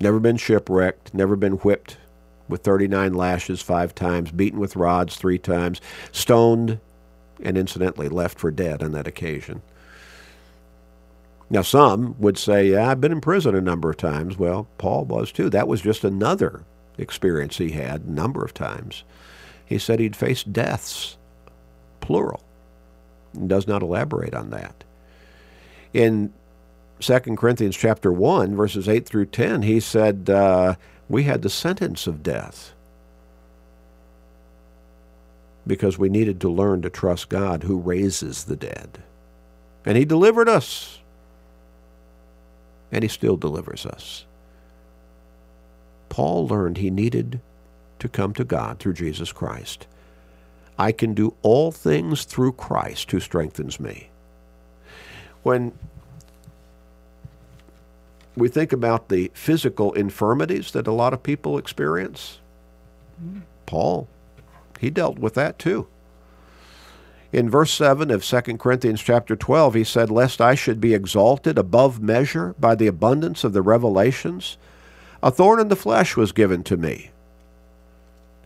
Never 0.00 0.20
been 0.20 0.36
shipwrecked, 0.36 1.14
never 1.14 1.36
been 1.36 1.54
whipped 1.54 1.98
with 2.48 2.62
39 2.62 3.14
lashes 3.14 3.62
five 3.62 3.94
times, 3.94 4.30
beaten 4.30 4.58
with 4.58 4.76
rods 4.76 5.16
three 5.16 5.38
times, 5.38 5.80
stoned, 6.12 6.78
and 7.42 7.56
incidentally 7.56 8.08
left 8.08 8.38
for 8.38 8.50
dead 8.50 8.82
on 8.82 8.92
that 8.92 9.06
occasion. 9.06 9.62
Now, 11.50 11.62
some 11.62 12.18
would 12.18 12.38
say, 12.38 12.70
yeah, 12.70 12.90
I've 12.90 13.00
been 13.00 13.12
in 13.12 13.20
prison 13.20 13.54
a 13.54 13.60
number 13.60 13.90
of 13.90 13.96
times. 13.96 14.38
Well, 14.38 14.66
Paul 14.78 15.04
was 15.04 15.30
too. 15.30 15.50
That 15.50 15.68
was 15.68 15.80
just 15.80 16.04
another 16.04 16.64
experience 16.98 17.58
he 17.58 17.70
had 17.70 18.02
a 18.02 18.10
number 18.10 18.44
of 18.44 18.54
times. 18.54 19.04
He 19.64 19.78
said 19.78 20.00
he'd 20.00 20.16
faced 20.16 20.52
deaths, 20.52 21.16
plural. 22.00 22.44
He 23.32 23.46
does 23.46 23.66
not 23.66 23.82
elaborate 23.82 24.34
on 24.34 24.50
that. 24.50 24.84
In 25.92 26.32
2 27.00 27.18
Corinthians 27.36 27.76
chapter 27.76 28.12
1, 28.12 28.54
verses 28.54 28.88
8 28.88 29.06
through 29.06 29.26
10, 29.26 29.62
he 29.62 29.80
said, 29.80 30.30
uh, 30.30 30.74
we 31.08 31.24
had 31.24 31.42
the 31.42 31.50
sentence 31.50 32.06
of 32.06 32.22
death 32.22 32.72
because 35.66 35.98
we 35.98 36.08
needed 36.08 36.40
to 36.40 36.48
learn 36.48 36.82
to 36.82 36.90
trust 36.90 37.28
God 37.28 37.62
who 37.62 37.78
raises 37.78 38.44
the 38.44 38.56
dead. 38.56 39.02
And 39.84 39.96
he 39.96 40.04
delivered 40.04 40.48
us. 40.48 41.00
And 42.92 43.02
he 43.02 43.08
still 43.08 43.36
delivers 43.36 43.86
us. 43.86 44.24
Paul 46.14 46.46
learned 46.46 46.76
he 46.76 46.90
needed 46.90 47.40
to 47.98 48.08
come 48.08 48.34
to 48.34 48.44
God 48.44 48.78
through 48.78 48.92
Jesus 48.92 49.32
Christ. 49.32 49.88
I 50.78 50.92
can 50.92 51.12
do 51.12 51.34
all 51.42 51.72
things 51.72 52.22
through 52.22 52.52
Christ 52.52 53.10
who 53.10 53.18
strengthens 53.18 53.80
me. 53.80 54.10
When 55.42 55.76
we 58.36 58.46
think 58.46 58.72
about 58.72 59.08
the 59.08 59.32
physical 59.34 59.92
infirmities 59.94 60.70
that 60.70 60.86
a 60.86 60.92
lot 60.92 61.14
of 61.14 61.24
people 61.24 61.58
experience. 61.58 62.38
Paul, 63.66 64.06
he 64.78 64.90
dealt 64.90 65.18
with 65.18 65.34
that 65.34 65.58
too. 65.58 65.88
In 67.32 67.50
verse 67.50 67.72
7 67.72 68.12
of 68.12 68.24
2 68.24 68.40
Corinthians 68.58 69.02
chapter 69.02 69.34
12, 69.34 69.74
he 69.74 69.82
said, 69.82 70.12
Lest 70.12 70.40
I 70.40 70.54
should 70.54 70.80
be 70.80 70.94
exalted 70.94 71.58
above 71.58 72.00
measure 72.00 72.54
by 72.60 72.76
the 72.76 72.86
abundance 72.86 73.42
of 73.42 73.52
the 73.52 73.62
revelations, 73.62 74.58
a 75.24 75.30
thorn 75.30 75.58
in 75.58 75.68
the 75.68 75.74
flesh 75.74 76.16
was 76.16 76.32
given 76.32 76.62
to 76.62 76.76
me. 76.76 77.10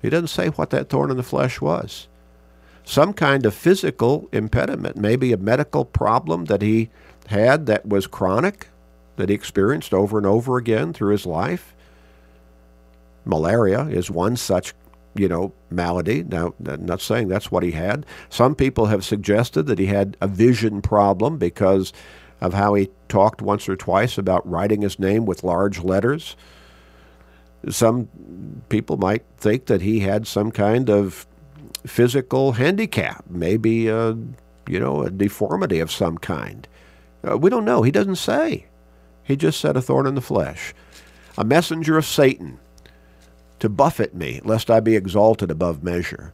He 0.01 0.09
doesn't 0.09 0.29
say 0.29 0.47
what 0.47 0.71
that 0.71 0.89
thorn 0.89 1.11
in 1.11 1.17
the 1.17 1.25
flesh 1.25 1.61
was. 1.61 2.07
Some 2.85 3.13
kind 3.13 3.45
of 3.45 3.53
physical 3.53 4.29
impediment, 4.31 4.97
maybe 4.97 5.33
a 5.33 5.37
medical 5.37 5.85
problem 5.85 6.45
that 6.45 6.63
he 6.63 6.89
had 7.27 7.67
that 7.67 7.85
was 7.85 8.07
chronic, 8.07 8.69
that 9.17 9.29
he 9.29 9.35
experienced 9.35 9.93
over 9.93 10.19
and 10.19 10.27
over 10.27 10.57
again 10.57 10.93
through 10.93 11.11
his 11.11 11.27
life. 11.27 11.75
Malaria 13.25 13.87
is 13.87 14.09
one 14.09 14.37
such, 14.37 14.73
you 15.17 15.27
know, 15.27 15.53
malady. 15.71 16.23
Now, 16.23 16.55
I'm 16.65 16.87
not 16.87 17.01
saying 17.01 17.27
that's 17.27 17.51
what 17.51 17.65
he 17.65 17.73
had. 17.73 18.07
Some 18.31 18.55
people 18.55 18.87
have 18.87 19.05
suggested 19.05 19.65
that 19.65 19.81
he 19.81 19.87
had 19.87 20.17
a 20.21 20.29
vision 20.29 20.81
problem 20.81 21.39
because 21.39 21.93
of 22.41 22.55
how 22.55 22.75
he 22.75 22.89
talked 23.09 23.43
once 23.43 23.69
or 23.69 23.75
twice 23.75 24.17
about 24.17 24.49
writing 24.49 24.83
his 24.83 25.01
name 25.01 25.27
with 25.27 25.43
large 25.43 25.83
letters. 25.83 26.37
Some 27.69 28.09
people 28.69 28.97
might 28.97 29.25
think 29.37 29.67
that 29.67 29.83
he 29.83 30.01
had 30.01 30.27
some 30.27 30.51
kind 30.51 30.89
of 30.89 31.27
physical 31.87 32.53
handicap, 32.53 33.25
maybe 33.29 33.89
a, 33.89 34.17
you 34.69 34.81
know, 34.81 35.03
a 35.03 35.11
deformity 35.11 35.81
of 35.81 35.91
some 35.91 36.19
kind. 36.19 36.69
Uh, 37.29 37.37
we 37.37 37.51
don't 37.51 37.65
know. 37.65 37.83
He 37.83 37.91
doesn't 37.91 38.17
say. 38.17 38.67
He 39.25 39.37
just 39.37 39.61
said 39.61 39.77
a 39.77 39.83
thorn 39.83 40.07
in 40.07 40.15
the 40.15 40.21
flesh, 40.21 40.73
a 41.37 41.45
messenger 41.45 41.99
of 41.99 42.07
Satan 42.07 42.59
to 43.59 43.69
buffet 43.69 44.15
me, 44.15 44.41
lest 44.45 44.71
I 44.71 44.81
be 44.81 44.97
exalted 44.97 45.51
above 45.51 45.83
measure. 45.83 46.33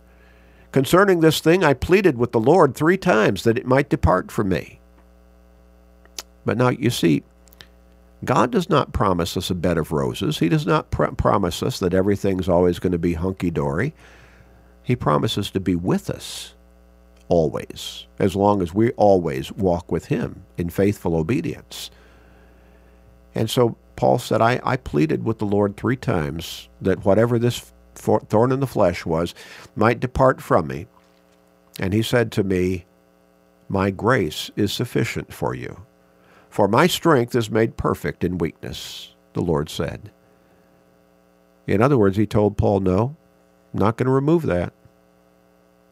Concerning 0.72 1.20
this 1.20 1.40
thing, 1.40 1.64
I 1.64 1.72
pleaded 1.74 2.18
with 2.18 2.32
the 2.32 2.40
Lord 2.40 2.74
three 2.74 2.98
times 2.98 3.44
that 3.44 3.56
it 3.56 3.66
might 3.66 3.88
depart 3.88 4.30
from 4.30 4.48
me. 4.50 4.80
But 6.44 6.58
now, 6.58 6.68
you 6.68 6.90
see, 6.90 7.22
God 8.24 8.50
does 8.50 8.68
not 8.68 8.92
promise 8.92 9.36
us 9.36 9.50
a 9.50 9.54
bed 9.54 9.78
of 9.78 9.92
roses. 9.92 10.38
He 10.38 10.48
does 10.48 10.66
not 10.66 10.90
pr- 10.90 11.06
promise 11.06 11.62
us 11.62 11.78
that 11.80 11.94
everything's 11.94 12.48
always 12.48 12.78
going 12.78 12.92
to 12.92 12.98
be 12.98 13.14
hunky 13.14 13.50
dory. 13.50 13.94
He 14.82 14.96
promises 14.96 15.50
to 15.52 15.60
be 15.60 15.74
with 15.74 16.10
us 16.10 16.54
always, 17.28 18.06
as 18.18 18.36
long 18.36 18.62
as 18.62 18.74
we 18.74 18.90
always 18.92 19.50
walk 19.52 19.90
with 19.90 20.06
Him 20.06 20.44
in 20.58 20.70
faithful 20.70 21.16
obedience. 21.16 21.90
And 23.34 23.50
so 23.50 23.76
Paul 23.96 24.18
said, 24.18 24.40
I, 24.40 24.60
I 24.64 24.76
pleaded 24.76 25.24
with 25.24 25.38
the 25.38 25.46
Lord 25.46 25.76
three 25.76 25.96
times 25.96 26.68
that 26.80 27.04
whatever 27.04 27.38
this 27.38 27.72
thorn 27.94 28.52
in 28.52 28.60
the 28.60 28.66
flesh 28.66 29.06
was 29.06 29.34
might 29.76 30.00
depart 30.00 30.40
from 30.42 30.66
me. 30.66 30.86
And 31.80 31.92
he 31.92 32.02
said 32.02 32.30
to 32.32 32.44
me, 32.44 32.84
My 33.68 33.90
grace 33.90 34.50
is 34.56 34.72
sufficient 34.72 35.32
for 35.32 35.54
you. 35.54 35.84
For 36.54 36.68
my 36.68 36.86
strength 36.86 37.34
is 37.34 37.50
made 37.50 37.76
perfect 37.76 38.22
in 38.22 38.38
weakness, 38.38 39.12
the 39.32 39.40
Lord 39.40 39.68
said. 39.68 40.12
In 41.66 41.82
other 41.82 41.98
words, 41.98 42.16
he 42.16 42.26
told 42.26 42.56
Paul, 42.56 42.78
No, 42.78 43.16
I'm 43.72 43.80
not 43.80 43.96
going 43.96 44.06
to 44.06 44.12
remove 44.12 44.42
that. 44.42 44.72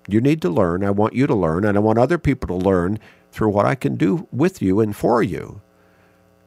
You 0.07 0.21
need 0.21 0.41
to 0.43 0.49
learn. 0.49 0.85
I 0.85 0.93
want 0.93 1.15
you 1.15 1.27
to 1.27 1.35
learn, 1.35 1.65
and 1.65 1.77
I 1.77 1.81
want 1.81 1.99
other 1.99 2.17
people 2.17 2.47
to 2.47 2.65
learn 2.65 3.01
through 3.33 3.49
what 3.49 3.67
I 3.67 3.75
can 3.75 3.97
do 3.97 4.29
with 4.31 4.63
you 4.63 4.79
and 4.79 4.95
for 4.95 5.21
you 5.21 5.61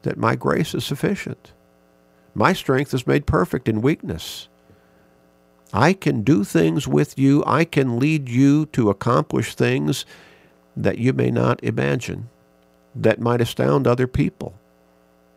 that 0.00 0.16
my 0.16 0.34
grace 0.34 0.74
is 0.74 0.82
sufficient. 0.82 1.52
My 2.34 2.54
strength 2.54 2.94
is 2.94 3.06
made 3.06 3.26
perfect 3.26 3.68
in 3.68 3.82
weakness. 3.82 4.48
I 5.74 5.92
can 5.92 6.22
do 6.22 6.42
things 6.42 6.88
with 6.88 7.18
you. 7.18 7.44
I 7.46 7.66
can 7.66 7.98
lead 7.98 8.30
you 8.30 8.64
to 8.72 8.88
accomplish 8.88 9.54
things 9.54 10.06
that 10.74 10.96
you 10.96 11.12
may 11.12 11.30
not 11.30 11.62
imagine, 11.62 12.30
that 12.96 13.20
might 13.20 13.40
astound 13.40 13.86
other 13.86 14.06
people, 14.06 14.54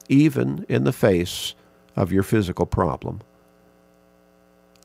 even 0.08 0.66
in 0.70 0.84
the 0.84 0.94
face 0.94 1.54
of 1.96 2.12
your 2.12 2.24
physical 2.24 2.66
problem. 2.66 3.22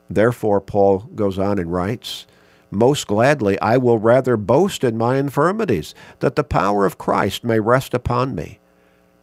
Therefore, 0.09 0.61
Paul 0.61 0.99
goes 1.15 1.39
on 1.39 1.57
and 1.57 1.71
writes, 1.71 2.27
Most 2.69 3.07
gladly 3.07 3.59
I 3.59 3.77
will 3.77 3.97
rather 3.97 4.37
boast 4.37 4.83
in 4.83 4.97
my 4.97 5.17
infirmities, 5.17 5.95
that 6.19 6.35
the 6.35 6.43
power 6.43 6.85
of 6.85 6.97
Christ 6.97 7.43
may 7.43 7.59
rest 7.59 7.93
upon 7.93 8.35
me. 8.35 8.59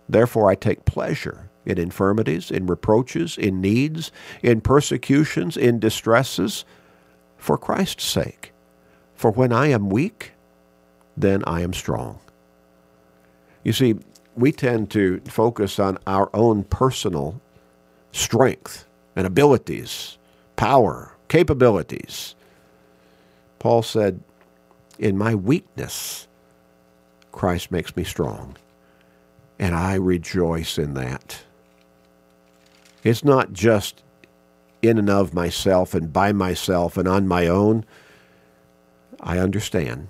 Therefore, 0.08 0.50
I 0.50 0.54
take 0.54 0.84
pleasure 0.84 1.50
in 1.64 1.78
infirmities, 1.78 2.50
in 2.50 2.66
reproaches, 2.66 3.38
in 3.38 3.60
needs, 3.60 4.10
in 4.42 4.60
persecutions, 4.60 5.56
in 5.56 5.78
distresses, 5.78 6.64
for 7.36 7.56
Christ's 7.56 8.04
sake. 8.04 8.52
For 9.14 9.30
when 9.30 9.52
I 9.52 9.68
am 9.68 9.90
weak, 9.90 10.32
then 11.16 11.44
I 11.46 11.60
am 11.60 11.72
strong. 11.72 12.18
You 13.64 13.72
see, 13.72 13.96
we 14.34 14.52
tend 14.52 14.90
to 14.92 15.20
focus 15.28 15.78
on 15.78 15.98
our 16.06 16.30
own 16.34 16.64
personal 16.64 17.40
strength 18.12 18.86
and 19.14 19.26
abilities, 19.26 20.18
power, 20.56 21.12
capabilities. 21.28 22.34
Paul 23.58 23.82
said, 23.82 24.20
In 24.98 25.16
my 25.16 25.34
weakness, 25.34 26.26
Christ 27.30 27.70
makes 27.70 27.96
me 27.96 28.04
strong. 28.04 28.56
And 29.58 29.74
I 29.74 29.94
rejoice 29.94 30.78
in 30.78 30.94
that. 30.94 31.42
It's 33.04 33.24
not 33.24 33.52
just 33.52 34.02
in 34.80 34.98
and 34.98 35.10
of 35.10 35.32
myself 35.32 35.94
and 35.94 36.12
by 36.12 36.32
myself 36.32 36.96
and 36.96 37.06
on 37.06 37.28
my 37.28 37.46
own. 37.46 37.84
I 39.20 39.38
understand. 39.38 40.08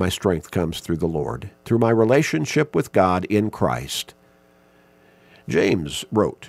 My 0.00 0.08
strength 0.08 0.50
comes 0.50 0.80
through 0.80 0.96
the 0.96 1.06
Lord, 1.06 1.50
through 1.66 1.78
my 1.78 1.90
relationship 1.90 2.74
with 2.74 2.90
God 2.90 3.26
in 3.26 3.50
Christ. 3.50 4.14
James 5.46 6.06
wrote 6.10 6.48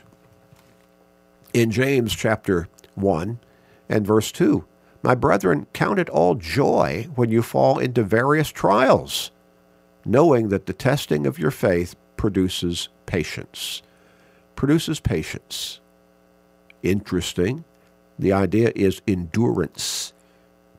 in 1.53 1.69
James 1.69 2.15
chapter 2.15 2.69
1 2.95 3.39
and 3.89 4.07
verse 4.07 4.31
2 4.31 4.63
My 5.03 5.15
brethren, 5.15 5.67
count 5.73 5.99
it 5.99 6.07
all 6.07 6.35
joy 6.35 7.09
when 7.15 7.29
you 7.29 7.41
fall 7.41 7.77
into 7.77 8.03
various 8.03 8.47
trials, 8.47 9.31
knowing 10.05 10.47
that 10.47 10.65
the 10.65 10.71
testing 10.71 11.27
of 11.27 11.37
your 11.37 11.51
faith 11.51 11.97
produces 12.15 12.87
patience. 13.05 13.81
Produces 14.55 15.01
patience. 15.01 15.81
Interesting. 16.83 17.65
The 18.17 18.31
idea 18.31 18.71
is 18.77 19.01
endurance, 19.05 20.13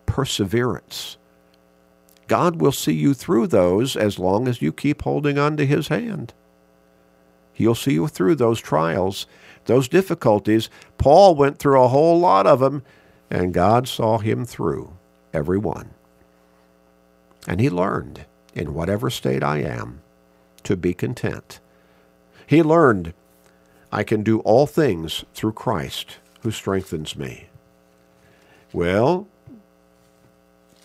perseverance. 0.07 1.19
God 2.29 2.61
will 2.61 2.73
see 2.73 2.93
you 2.93 3.14
through 3.14 3.49
those 3.49 3.97
as 3.97 4.19
long 4.19 4.49
as 4.49 4.62
you 4.62 4.73
keep 4.73 5.02
holding 5.02 5.38
on 5.38 5.57
to 5.57 5.67
His 5.67 5.88
hand. 5.88 6.33
He'll 7.52 7.75
see 7.75 7.93
you 7.95 8.09
through 8.09 8.37
those 8.37 8.61
trials 8.61 9.26
those 9.67 9.88
difficulties, 9.88 10.69
Paul 10.99 11.35
went 11.35 11.59
through 11.59 11.81
a 11.81 11.88
whole 11.88 12.19
lot 12.19 12.47
of 12.47 12.61
them, 12.61 12.83
and 13.31 13.55
God 13.55 13.87
saw 13.88 14.19
him 14.19 14.45
through 14.45 14.97
every 15.33 15.59
one. 15.59 15.91
And 17.47 17.61
he 17.61 17.71
learned, 17.71 18.26
in 18.55 18.75
whatever 18.75 19.09
state 19.11 19.43
I 19.43 19.59
am, 19.59 20.00
to 20.64 20.76
be 20.76 20.95
content. 20.95 21.61
He 22.47 22.62
learned, 22.62 23.14
I 23.91 24.05
can 24.05 24.23
do 24.23 24.41
all 24.41 24.67
things 24.67 25.25
through 25.35 25.52
Christ 25.52 26.19
who 26.41 26.50
strengthens 26.50 27.17
me. 27.17 27.49
Well, 28.73 29.29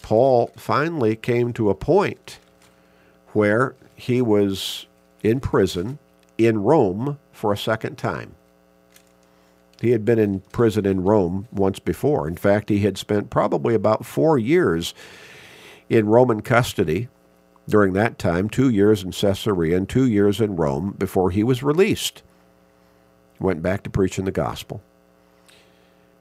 Paul 0.07 0.51
finally 0.55 1.17
came 1.17 1.51
to 1.51 1.69
a 1.69 1.75
point 1.75 2.39
where 3.33 3.75
he 3.93 4.21
was 4.21 4.85
in 5.21 5.41
prison 5.41 5.99
in 6.37 6.63
Rome 6.63 7.19
for 7.33 7.51
a 7.51 7.57
second 7.57 7.97
time. 7.97 8.33
He 9.81 9.91
had 9.91 10.05
been 10.05 10.17
in 10.17 10.39
prison 10.53 10.85
in 10.85 11.03
Rome 11.03 11.49
once 11.51 11.79
before. 11.79 12.25
In 12.25 12.37
fact, 12.37 12.69
he 12.69 12.79
had 12.79 12.97
spent 12.97 13.29
probably 13.29 13.75
about 13.75 14.05
four 14.05 14.37
years 14.39 14.93
in 15.89 16.07
Roman 16.07 16.41
custody 16.41 17.09
during 17.67 17.91
that 17.91 18.17
time, 18.17 18.49
two 18.49 18.69
years 18.69 19.03
in 19.03 19.11
Caesarea 19.11 19.75
and 19.75 19.89
two 19.89 20.07
years 20.07 20.39
in 20.39 20.55
Rome 20.55 20.95
before 20.97 21.31
he 21.31 21.43
was 21.43 21.63
released. 21.63 22.23
Went 23.41 23.61
back 23.61 23.83
to 23.83 23.89
preaching 23.89 24.23
the 24.23 24.31
gospel. 24.31 24.81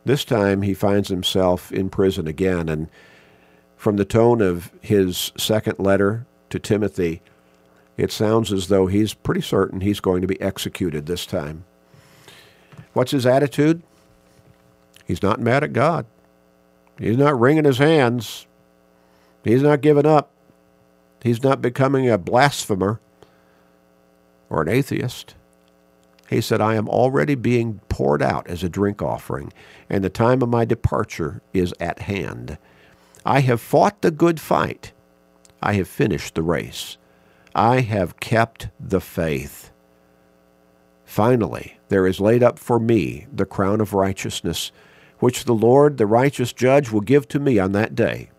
This 0.05 0.25
time 0.25 0.62
he 0.62 0.75
finds 0.75 1.09
himself 1.09 1.71
in 1.71 1.88
prison 1.88 2.26
again, 2.26 2.69
and 2.69 2.88
from 3.76 3.97
the 3.97 4.04
tone 4.04 4.40
of 4.40 4.73
his 4.80 5.33
second 5.37 5.78
letter 5.78 6.26
to 6.50 6.59
Timothy, 6.59 7.23
it 7.97 8.12
sounds 8.12 8.52
as 8.52 8.68
though 8.68 8.87
he's 8.87 9.14
pretty 9.14 9.40
certain 9.40 9.80
he's 9.80 10.00
going 10.00 10.21
to 10.23 10.26
be 10.26 10.40
executed 10.40 11.06
this 11.06 11.26
time. 11.26 11.64
What's 12.92 13.12
his 13.12 13.26
attitude? 13.26 13.83
He's 15.06 15.23
not 15.23 15.40
mad 15.40 15.62
at 15.62 15.73
God. 15.73 16.06
He's 16.99 17.16
not 17.16 17.38
wringing 17.38 17.64
his 17.64 17.78
hands. 17.78 18.47
He's 19.45 19.62
not 19.62 19.80
giving 19.80 20.06
up. 20.06 20.30
He's 21.23 21.42
not 21.42 21.62
becoming 21.62 22.09
a 22.09 22.18
blasphemer 22.18 23.00
or 24.50 24.62
an 24.62 24.68
atheist. 24.68 25.35
He 26.28 26.40
said, 26.40 26.61
I 26.61 26.75
am 26.75 26.88
already 26.88 27.35
being 27.35 27.80
poured 27.88 28.23
out 28.23 28.49
as 28.49 28.64
a 28.64 28.68
drink 28.68 29.00
offering, 29.00 29.52
and 29.88 30.02
the 30.02 30.11
time 30.11 30.42
of 30.42 30.49
my 30.49 30.64
departure 30.64 31.40
is 31.52 31.73
at 31.78 32.00
hand. 32.00 32.59
I 33.26 33.40
have 33.40 33.61
fought 33.61 34.02
the 34.02 34.12
good 34.12 34.38
fight. 34.38 34.92
I 35.61 35.73
have 35.73 35.88
finished 35.88 36.37
the 36.37 36.45
race. 36.45 36.97
I 37.56 37.80
have 37.80 38.21
kept 38.21 38.68
the 38.78 39.00
faith. 39.00 39.73
Finally, 41.04 41.80
there 41.88 42.06
is 42.06 42.21
laid 42.21 42.45
up 42.45 42.56
for 42.56 42.78
me 42.78 43.26
the 43.33 43.45
crown 43.45 43.80
of 43.80 43.95
righteousness, 43.95 44.71
which 45.18 45.45
the 45.45 45.54
Lord, 45.54 45.97
the 45.97 46.06
righteous 46.06 46.52
judge, 46.52 46.92
will 46.92 47.00
give 47.00 47.26
to 47.28 47.40
me 47.40 47.59
on 47.59 47.73
that 47.73 47.97
day. 47.97 48.30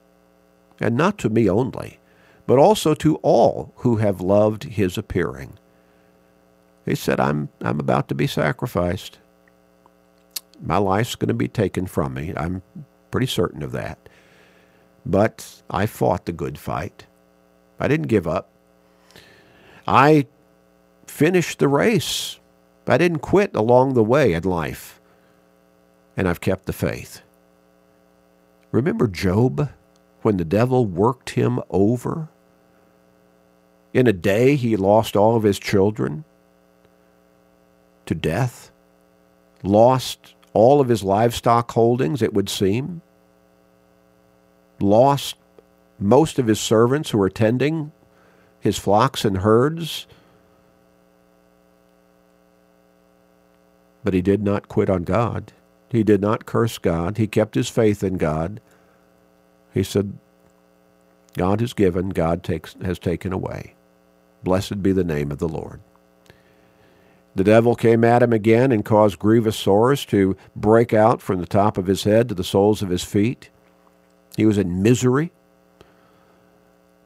And 0.79 0.96
not 0.96 1.17
to 1.17 1.29
me 1.29 1.50
only, 1.50 2.00
but 2.46 2.58
also 2.58 2.94
to 2.94 3.17
all 3.17 3.74
who 3.77 3.98
have 3.98 4.22
loved 4.22 4.63
his 4.63 4.98
appearing. 4.98 5.60
He 6.86 6.96
said, 6.96 7.20
I'm, 7.20 7.50
I'm 7.60 7.82
about 7.82 8.08
to 8.08 8.15
be 8.15 8.27
sacrificed. 8.27 9.20
My 10.62 10.77
life's 10.77 11.15
going 11.15 11.27
to 11.27 11.34
be 11.34 11.50
taken 11.50 11.88
from 11.88 12.13
me. 12.13 12.34
I'm 12.38 12.62
pretty 13.12 13.27
certain 13.27 13.63
of 13.63 13.74
that. 13.74 14.07
But 15.08 15.64
I 15.70 15.86
fought 15.86 16.26
the 16.26 16.34
good 16.34 16.58
fight. 16.58 17.06
I 17.80 17.88
didn't 17.88 18.08
give 18.08 18.28
up. 18.28 18.50
I 19.88 20.28
finished 21.08 21.60
the 21.60 21.70
race. 21.70 22.40
I 22.86 22.98
didn't 22.98 23.20
quit 23.20 23.56
along 23.56 23.94
the 23.94 24.04
way 24.04 24.34
in 24.34 24.44
life. 24.44 25.00
And 26.18 26.28
I've 26.28 26.42
kept 26.42 26.66
the 26.66 26.74
faith. 26.74 27.22
Remember 28.74 29.08
Job 29.08 29.70
when 30.24 30.36
the 30.36 30.46
devil 30.46 30.86
worked 30.86 31.32
him 31.32 31.62
over? 31.70 32.28
In 33.93 34.08
a 34.08 34.13
day, 34.13 34.58
he 34.58 34.76
lost 34.76 35.15
all 35.15 35.38
of 35.38 35.43
his 35.43 35.58
children 35.58 36.26
to 38.06 38.13
death, 38.13 38.72
lost 39.63 40.34
all 40.54 40.82
of 40.82 40.89
his 40.89 41.04
livestock 41.04 41.72
holdings, 41.72 42.22
it 42.22 42.34
would 42.34 42.50
seem, 42.50 43.02
lost 44.80 45.36
most 46.00 46.40
of 46.40 46.48
his 46.48 46.60
servants 46.60 47.10
who 47.10 47.18
were 47.18 47.30
tending 47.30 47.92
his 48.60 48.78
flocks 48.78 49.26
and 49.26 49.40
herds. 49.40 50.08
But 54.04 54.13
he 54.13 54.22
did 54.22 54.44
not 54.44 54.68
quit 54.68 54.90
on 54.90 55.04
God. 55.04 55.54
He 55.90 56.04
did 56.04 56.22
not 56.22 56.46
curse 56.46 56.78
God. 56.78 57.18
He 57.18 57.28
kept 57.28 57.56
his 57.56 57.70
faith 57.70 58.04
in 58.04 58.18
God. 58.18 58.60
He 59.74 59.84
said, 59.84 60.18
God 61.36 61.62
has 61.62 61.74
given, 61.74 62.10
God 62.10 62.44
takes, 62.44 62.76
has 62.84 63.00
taken 63.00 63.32
away. 63.32 63.76
Blessed 64.44 64.82
be 64.82 64.92
the 64.92 65.04
name 65.04 65.32
of 65.32 65.40
the 65.40 65.48
Lord. 65.48 65.82
The 67.36 67.44
devil 67.44 67.76
came 67.76 68.04
at 68.04 68.24
him 68.24 68.34
again 68.34 68.72
and 68.72 68.84
caused 68.84 69.20
grievous 69.20 69.56
sores 69.56 70.06
to 70.06 70.36
break 70.56 70.94
out 70.94 71.22
from 71.22 71.40
the 71.40 71.46
top 71.46 71.78
of 71.78 71.86
his 71.86 72.04
head 72.04 72.30
to 72.30 72.36
the 72.36 72.44
soles 72.44 72.82
of 72.82 72.90
his 72.90 73.04
feet. 73.04 73.50
He 74.38 74.45
was 74.45 74.60
in 74.60 74.84
misery, 74.84 75.32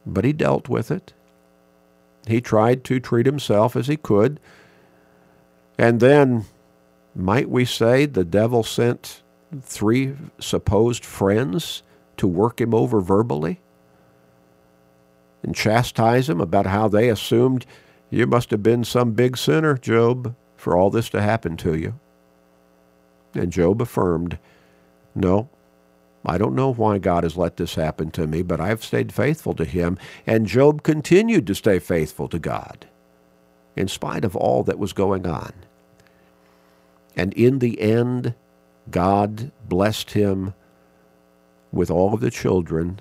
but 0.06 0.24
he 0.24 0.34
dealt 0.34 0.68
with 0.68 0.90
it. 0.90 1.14
He 2.28 2.40
tried 2.40 2.84
to 2.84 3.00
treat 3.00 3.26
himself 3.26 3.74
as 3.74 3.88
he 3.88 3.96
could. 3.96 4.38
And 5.78 5.98
then, 5.98 6.44
might 7.14 7.48
we 7.48 7.64
say, 7.64 8.06
the 8.06 8.24
devil 8.24 8.62
sent 8.62 9.22
three 9.62 10.14
supposed 10.38 11.04
friends 11.04 11.82
to 12.18 12.26
work 12.26 12.60
him 12.60 12.74
over 12.74 13.00
verbally 13.00 13.60
and 15.42 15.54
chastise 15.54 16.28
him 16.28 16.40
about 16.40 16.66
how 16.66 16.86
they 16.86 17.08
assumed 17.08 17.66
you 18.10 18.26
must 18.26 18.50
have 18.50 18.62
been 18.62 18.84
some 18.84 19.12
big 19.12 19.38
sinner, 19.38 19.76
Job, 19.76 20.34
for 20.56 20.76
all 20.76 20.90
this 20.90 21.08
to 21.08 21.22
happen 21.22 21.56
to 21.58 21.74
you. 21.76 21.98
And 23.34 23.50
Job 23.50 23.80
affirmed, 23.80 24.38
No, 25.14 25.48
I 26.24 26.38
don't 26.38 26.54
know 26.54 26.72
why 26.72 26.98
God 26.98 27.24
has 27.24 27.36
let 27.36 27.56
this 27.56 27.74
happen 27.74 28.10
to 28.12 28.26
me, 28.26 28.42
but 28.42 28.60
I've 28.60 28.84
stayed 28.84 29.12
faithful 29.12 29.54
to 29.54 29.64
him. 29.64 29.98
And 30.26 30.46
Job 30.46 30.82
continued 30.82 31.46
to 31.48 31.54
stay 31.54 31.78
faithful 31.78 32.28
to 32.28 32.38
God 32.38 32.86
in 33.74 33.88
spite 33.88 34.24
of 34.24 34.36
all 34.36 34.62
that 34.64 34.78
was 34.78 34.92
going 34.92 35.26
on. 35.26 35.52
And 37.16 37.32
in 37.34 37.58
the 37.58 37.80
end, 37.80 38.34
God 38.90 39.50
blessed 39.68 40.12
him 40.12 40.54
with 41.72 41.90
all 41.90 42.14
of 42.14 42.20
the 42.20 42.30
children. 42.30 43.00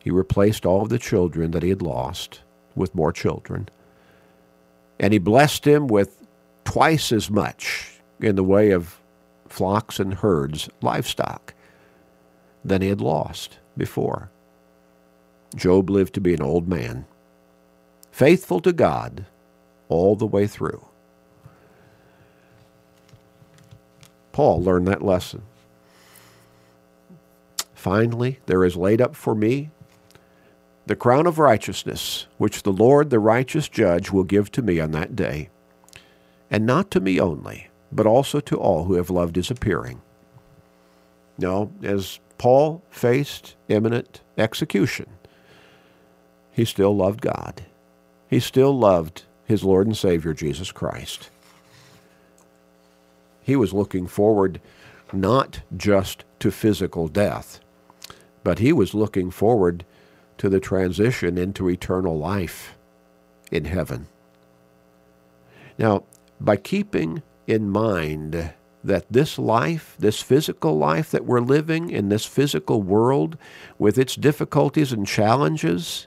He 0.00 0.10
replaced 0.10 0.66
all 0.66 0.82
of 0.82 0.88
the 0.88 0.98
children 0.98 1.52
that 1.52 1.62
he 1.62 1.70
had 1.70 1.82
lost 1.82 2.40
with 2.74 2.94
more 2.94 3.12
children. 3.12 3.68
And 4.98 5.12
he 5.12 5.18
blessed 5.18 5.66
him 5.66 5.86
with 5.86 6.26
twice 6.64 7.10
as 7.10 7.30
much 7.30 8.00
in 8.20 8.36
the 8.36 8.44
way 8.44 8.70
of 8.70 9.00
flocks 9.48 9.98
and 9.98 10.14
herds, 10.14 10.68
livestock 10.82 11.54
than 12.64 12.82
he 12.82 12.88
had 12.88 13.00
lost 13.00 13.58
before. 13.76 14.30
Job 15.54 15.90
lived 15.90 16.14
to 16.14 16.20
be 16.20 16.34
an 16.34 16.42
old 16.42 16.68
man, 16.68 17.06
faithful 18.12 18.60
to 18.60 18.72
God 18.72 19.26
all 19.88 20.14
the 20.16 20.26
way 20.26 20.46
through. 20.46 20.84
Paul 24.32 24.62
learned 24.62 24.86
that 24.88 25.02
lesson. 25.02 25.42
Finally, 27.74 28.38
there 28.46 28.64
is 28.64 28.76
laid 28.76 29.00
up 29.00 29.16
for 29.16 29.34
me 29.34 29.70
the 30.86 30.96
crown 30.96 31.26
of 31.26 31.38
righteousness, 31.38 32.26
which 32.36 32.62
the 32.62 32.72
Lord, 32.72 33.10
the 33.10 33.18
righteous 33.18 33.68
judge, 33.68 34.10
will 34.10 34.24
give 34.24 34.50
to 34.52 34.62
me 34.62 34.80
on 34.80 34.90
that 34.92 35.14
day, 35.14 35.50
and 36.50 36.66
not 36.66 36.90
to 36.90 37.00
me 37.00 37.20
only, 37.20 37.68
but 37.92 38.06
also 38.06 38.40
to 38.40 38.56
all 38.56 38.84
who 38.84 38.94
have 38.94 39.08
loved 39.08 39.36
his 39.36 39.50
appearing. 39.50 40.02
No, 41.38 41.72
as 41.82 42.18
Paul 42.40 42.82
faced 42.88 43.54
imminent 43.68 44.22
execution, 44.38 45.10
he 46.50 46.64
still 46.64 46.96
loved 46.96 47.20
God. 47.20 47.66
He 48.30 48.40
still 48.40 48.72
loved 48.72 49.24
his 49.44 49.62
Lord 49.62 49.86
and 49.86 49.94
Savior, 49.94 50.32
Jesus 50.32 50.72
Christ. 50.72 51.28
He 53.42 53.56
was 53.56 53.74
looking 53.74 54.06
forward 54.06 54.58
not 55.12 55.60
just 55.76 56.24
to 56.38 56.50
physical 56.50 57.08
death, 57.08 57.60
but 58.42 58.58
he 58.58 58.72
was 58.72 58.94
looking 58.94 59.30
forward 59.30 59.84
to 60.38 60.48
the 60.48 60.60
transition 60.60 61.36
into 61.36 61.68
eternal 61.68 62.16
life 62.16 62.74
in 63.52 63.66
heaven. 63.66 64.06
Now, 65.76 66.04
by 66.40 66.56
keeping 66.56 67.22
in 67.46 67.68
mind 67.68 68.54
that 68.82 69.04
this 69.10 69.38
life, 69.38 69.94
this 69.98 70.22
physical 70.22 70.76
life 70.76 71.10
that 71.10 71.24
we're 71.24 71.40
living 71.40 71.90
in 71.90 72.08
this 72.08 72.24
physical 72.24 72.82
world 72.82 73.36
with 73.78 73.98
its 73.98 74.16
difficulties 74.16 74.92
and 74.92 75.06
challenges 75.06 76.06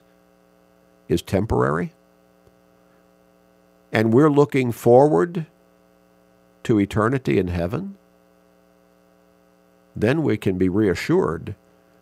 is 1.08 1.22
temporary. 1.22 1.92
And 3.92 4.12
we're 4.12 4.30
looking 4.30 4.72
forward 4.72 5.46
to 6.64 6.80
eternity 6.80 7.38
in 7.38 7.48
heaven, 7.48 7.96
then 9.94 10.22
we 10.22 10.36
can 10.36 10.58
be 10.58 10.68
reassured 10.68 11.54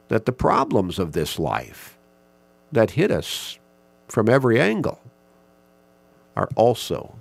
that 0.08 0.24
the 0.24 0.32
problems 0.32 0.98
of 0.98 1.12
this 1.12 1.38
life 1.38 1.98
that 2.70 2.92
hit 2.92 3.10
us 3.10 3.58
from 4.08 4.28
every 4.28 4.60
angle 4.60 5.00
are 6.36 6.48
also 6.54 7.16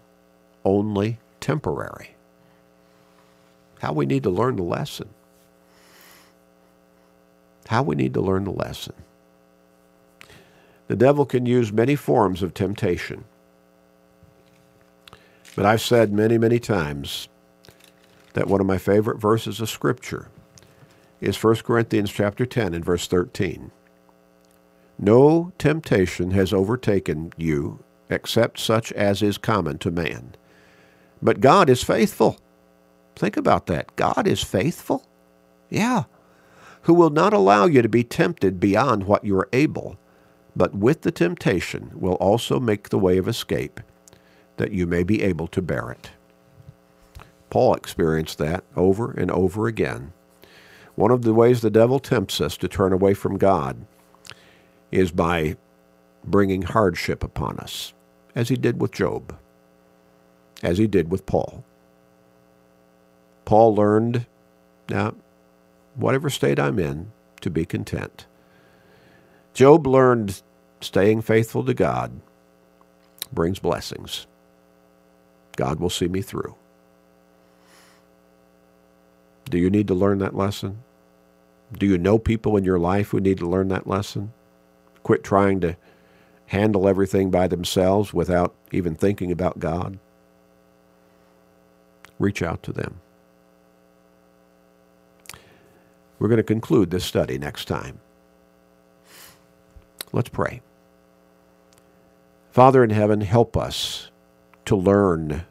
only 0.63 1.19
temporary. 1.39 2.15
How 3.81 3.93
we 3.93 4.05
need 4.05 4.21
to 4.23 4.29
learn 4.29 4.57
the 4.57 4.63
lesson. 4.63 5.09
How 7.67 7.81
we 7.81 7.95
need 7.95 8.13
to 8.13 8.21
learn 8.21 8.43
the 8.43 8.51
lesson. 8.51 8.93
The 10.87 10.95
devil 10.95 11.25
can 11.25 11.47
use 11.47 11.73
many 11.73 11.95
forms 11.95 12.43
of 12.43 12.53
temptation. 12.53 13.23
But 15.55 15.65
I've 15.65 15.81
said 15.81 16.13
many, 16.13 16.37
many 16.37 16.59
times 16.59 17.27
that 18.33 18.47
one 18.47 18.61
of 18.61 18.67
my 18.67 18.77
favorite 18.77 19.19
verses 19.19 19.59
of 19.59 19.67
Scripture 19.67 20.27
is 21.19 21.43
1 21.43 21.55
Corinthians 21.57 22.11
chapter 22.11 22.45
10 22.45 22.75
and 22.75 22.85
verse 22.85 23.07
13. 23.07 23.71
No 24.99 25.53
temptation 25.57 26.29
has 26.31 26.53
overtaken 26.53 27.33
you 27.35 27.83
except 28.11 28.59
such 28.59 28.91
as 28.91 29.23
is 29.23 29.39
common 29.39 29.79
to 29.79 29.89
man. 29.89 30.35
But 31.19 31.41
God 31.41 31.67
is 31.67 31.81
faithful. 31.81 32.37
Think 33.15 33.37
about 33.37 33.67
that. 33.67 33.95
God 33.95 34.27
is 34.27 34.43
faithful? 34.43 35.05
Yeah. 35.69 36.03
Who 36.83 36.93
will 36.93 37.09
not 37.09 37.33
allow 37.33 37.65
you 37.65 37.81
to 37.81 37.89
be 37.89 38.03
tempted 38.03 38.59
beyond 38.59 39.03
what 39.03 39.23
you 39.23 39.37
are 39.37 39.49
able, 39.53 39.97
but 40.55 40.75
with 40.75 41.01
the 41.01 41.11
temptation 41.11 41.91
will 41.93 42.15
also 42.15 42.59
make 42.59 42.89
the 42.89 42.99
way 42.99 43.17
of 43.17 43.27
escape, 43.27 43.79
that 44.57 44.71
you 44.71 44.87
may 44.87 45.03
be 45.03 45.21
able 45.21 45.47
to 45.47 45.61
bear 45.61 45.91
it. 45.91 46.11
Paul 47.49 47.75
experienced 47.75 48.37
that 48.39 48.63
over 48.75 49.11
and 49.11 49.29
over 49.29 49.67
again. 49.67 50.13
One 50.95 51.11
of 51.11 51.21
the 51.21 51.33
ways 51.33 51.61
the 51.61 51.69
devil 51.69 51.99
tempts 51.99 52.41
us 52.41 52.57
to 52.57 52.67
turn 52.67 52.93
away 52.93 53.13
from 53.13 53.37
God 53.37 53.85
is 54.91 55.11
by 55.11 55.55
bringing 56.23 56.63
hardship 56.63 57.23
upon 57.23 57.59
us, 57.59 57.93
as 58.35 58.49
he 58.49 58.55
did 58.55 58.81
with 58.81 58.91
Job, 58.91 59.37
as 60.61 60.77
he 60.77 60.87
did 60.87 61.11
with 61.11 61.25
Paul. 61.25 61.63
Paul 63.51 63.75
learned, 63.75 64.27
now, 64.87 65.13
whatever 65.95 66.29
state 66.29 66.57
I'm 66.57 66.79
in, 66.79 67.11
to 67.41 67.49
be 67.49 67.65
content. 67.65 68.25
Job 69.53 69.85
learned 69.85 70.41
staying 70.79 71.23
faithful 71.23 71.65
to 71.65 71.73
God 71.73 72.21
brings 73.33 73.59
blessings. 73.59 74.25
God 75.57 75.81
will 75.81 75.89
see 75.89 76.07
me 76.07 76.21
through. 76.21 76.55
Do 79.49 79.57
you 79.57 79.69
need 79.69 79.89
to 79.89 79.95
learn 79.95 80.19
that 80.19 80.33
lesson? 80.33 80.77
Do 81.77 81.85
you 81.85 81.97
know 81.97 82.17
people 82.17 82.55
in 82.55 82.63
your 82.63 82.79
life 82.79 83.09
who 83.09 83.19
need 83.19 83.39
to 83.39 83.49
learn 83.49 83.67
that 83.67 83.85
lesson? 83.85 84.31
Quit 85.03 85.25
trying 85.25 85.59
to 85.59 85.75
handle 86.45 86.87
everything 86.87 87.29
by 87.29 87.49
themselves 87.49 88.13
without 88.13 88.55
even 88.71 88.95
thinking 88.95 89.29
about 89.29 89.59
God. 89.59 89.99
Reach 92.17 92.41
out 92.41 92.63
to 92.63 92.71
them. 92.71 93.01
We're 96.21 96.27
going 96.27 96.37
to 96.37 96.43
conclude 96.43 96.91
this 96.91 97.03
study 97.03 97.39
next 97.39 97.65
time. 97.65 97.99
Let's 100.13 100.29
pray. 100.29 100.61
Father 102.51 102.83
in 102.83 102.91
heaven, 102.91 103.21
help 103.21 103.57
us 103.57 104.11
to 104.65 104.75
learn 104.75 105.45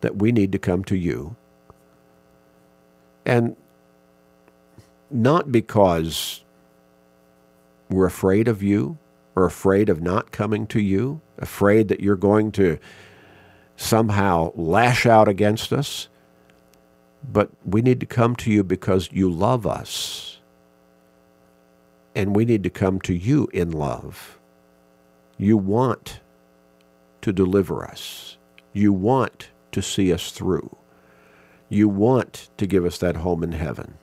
that 0.00 0.16
we 0.16 0.32
need 0.32 0.50
to 0.50 0.58
come 0.58 0.82
to 0.86 0.96
you. 0.96 1.36
And 3.24 3.54
not 5.08 5.52
because 5.52 6.42
we're 7.88 8.06
afraid 8.06 8.48
of 8.48 8.64
you 8.64 8.98
or 9.36 9.44
afraid 9.44 9.88
of 9.88 10.02
not 10.02 10.32
coming 10.32 10.66
to 10.66 10.80
you, 10.80 11.20
afraid 11.38 11.86
that 11.86 12.00
you're 12.00 12.16
going 12.16 12.50
to 12.52 12.80
somehow 13.76 14.50
lash 14.56 15.06
out 15.06 15.28
against 15.28 15.72
us, 15.72 16.08
but 17.30 17.50
we 17.64 17.82
need 17.82 18.00
to 18.00 18.06
come 18.06 18.36
to 18.36 18.50
you 18.50 18.64
because 18.64 19.10
you 19.12 19.30
love 19.30 19.66
us. 19.66 20.38
And 22.14 22.34
we 22.34 22.44
need 22.44 22.62
to 22.62 22.70
come 22.70 23.00
to 23.02 23.14
you 23.14 23.48
in 23.52 23.70
love. 23.72 24.38
You 25.38 25.56
want 25.56 26.20
to 27.22 27.32
deliver 27.32 27.84
us. 27.84 28.38
You 28.72 28.92
want 28.92 29.50
to 29.72 29.82
see 29.82 30.12
us 30.12 30.30
through. 30.30 30.76
You 31.68 31.88
want 31.88 32.48
to 32.56 32.66
give 32.66 32.84
us 32.84 32.98
that 32.98 33.16
home 33.16 33.42
in 33.42 33.52
heaven. 33.52 33.94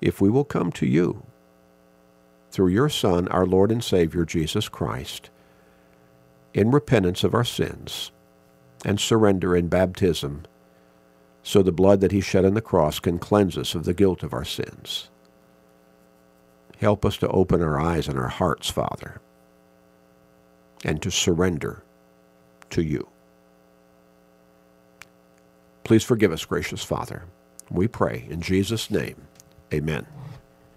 If 0.00 0.20
we 0.20 0.30
will 0.30 0.44
come 0.44 0.72
to 0.72 0.86
you 0.86 1.22
through 2.50 2.68
your 2.68 2.88
Son, 2.88 3.28
our 3.28 3.46
Lord 3.46 3.70
and 3.70 3.82
Savior, 3.84 4.24
Jesus 4.24 4.68
Christ, 4.68 5.30
in 6.52 6.70
repentance 6.70 7.22
of 7.24 7.34
our 7.34 7.44
sins 7.44 8.10
and 8.84 8.98
surrender 8.98 9.56
in 9.56 9.68
baptism, 9.68 10.44
so 11.42 11.62
the 11.62 11.72
blood 11.72 12.00
that 12.00 12.12
he 12.12 12.20
shed 12.20 12.44
on 12.44 12.54
the 12.54 12.60
cross 12.60 13.00
can 13.00 13.18
cleanse 13.18 13.56
us 13.56 13.74
of 13.74 13.84
the 13.84 13.94
guilt 13.94 14.22
of 14.22 14.32
our 14.32 14.44
sins. 14.44 15.10
Help 16.78 17.04
us 17.04 17.16
to 17.18 17.28
open 17.28 17.62
our 17.62 17.78
eyes 17.78 18.08
and 18.08 18.18
our 18.18 18.28
hearts, 18.28 18.70
Father, 18.70 19.20
and 20.84 21.02
to 21.02 21.10
surrender 21.10 21.82
to 22.70 22.82
you. 22.82 23.08
Please 25.84 26.04
forgive 26.04 26.32
us, 26.32 26.44
gracious 26.44 26.84
Father. 26.84 27.24
We 27.70 27.88
pray 27.88 28.26
in 28.30 28.40
Jesus' 28.40 28.90
name. 28.90 29.16
Amen. 29.72 30.06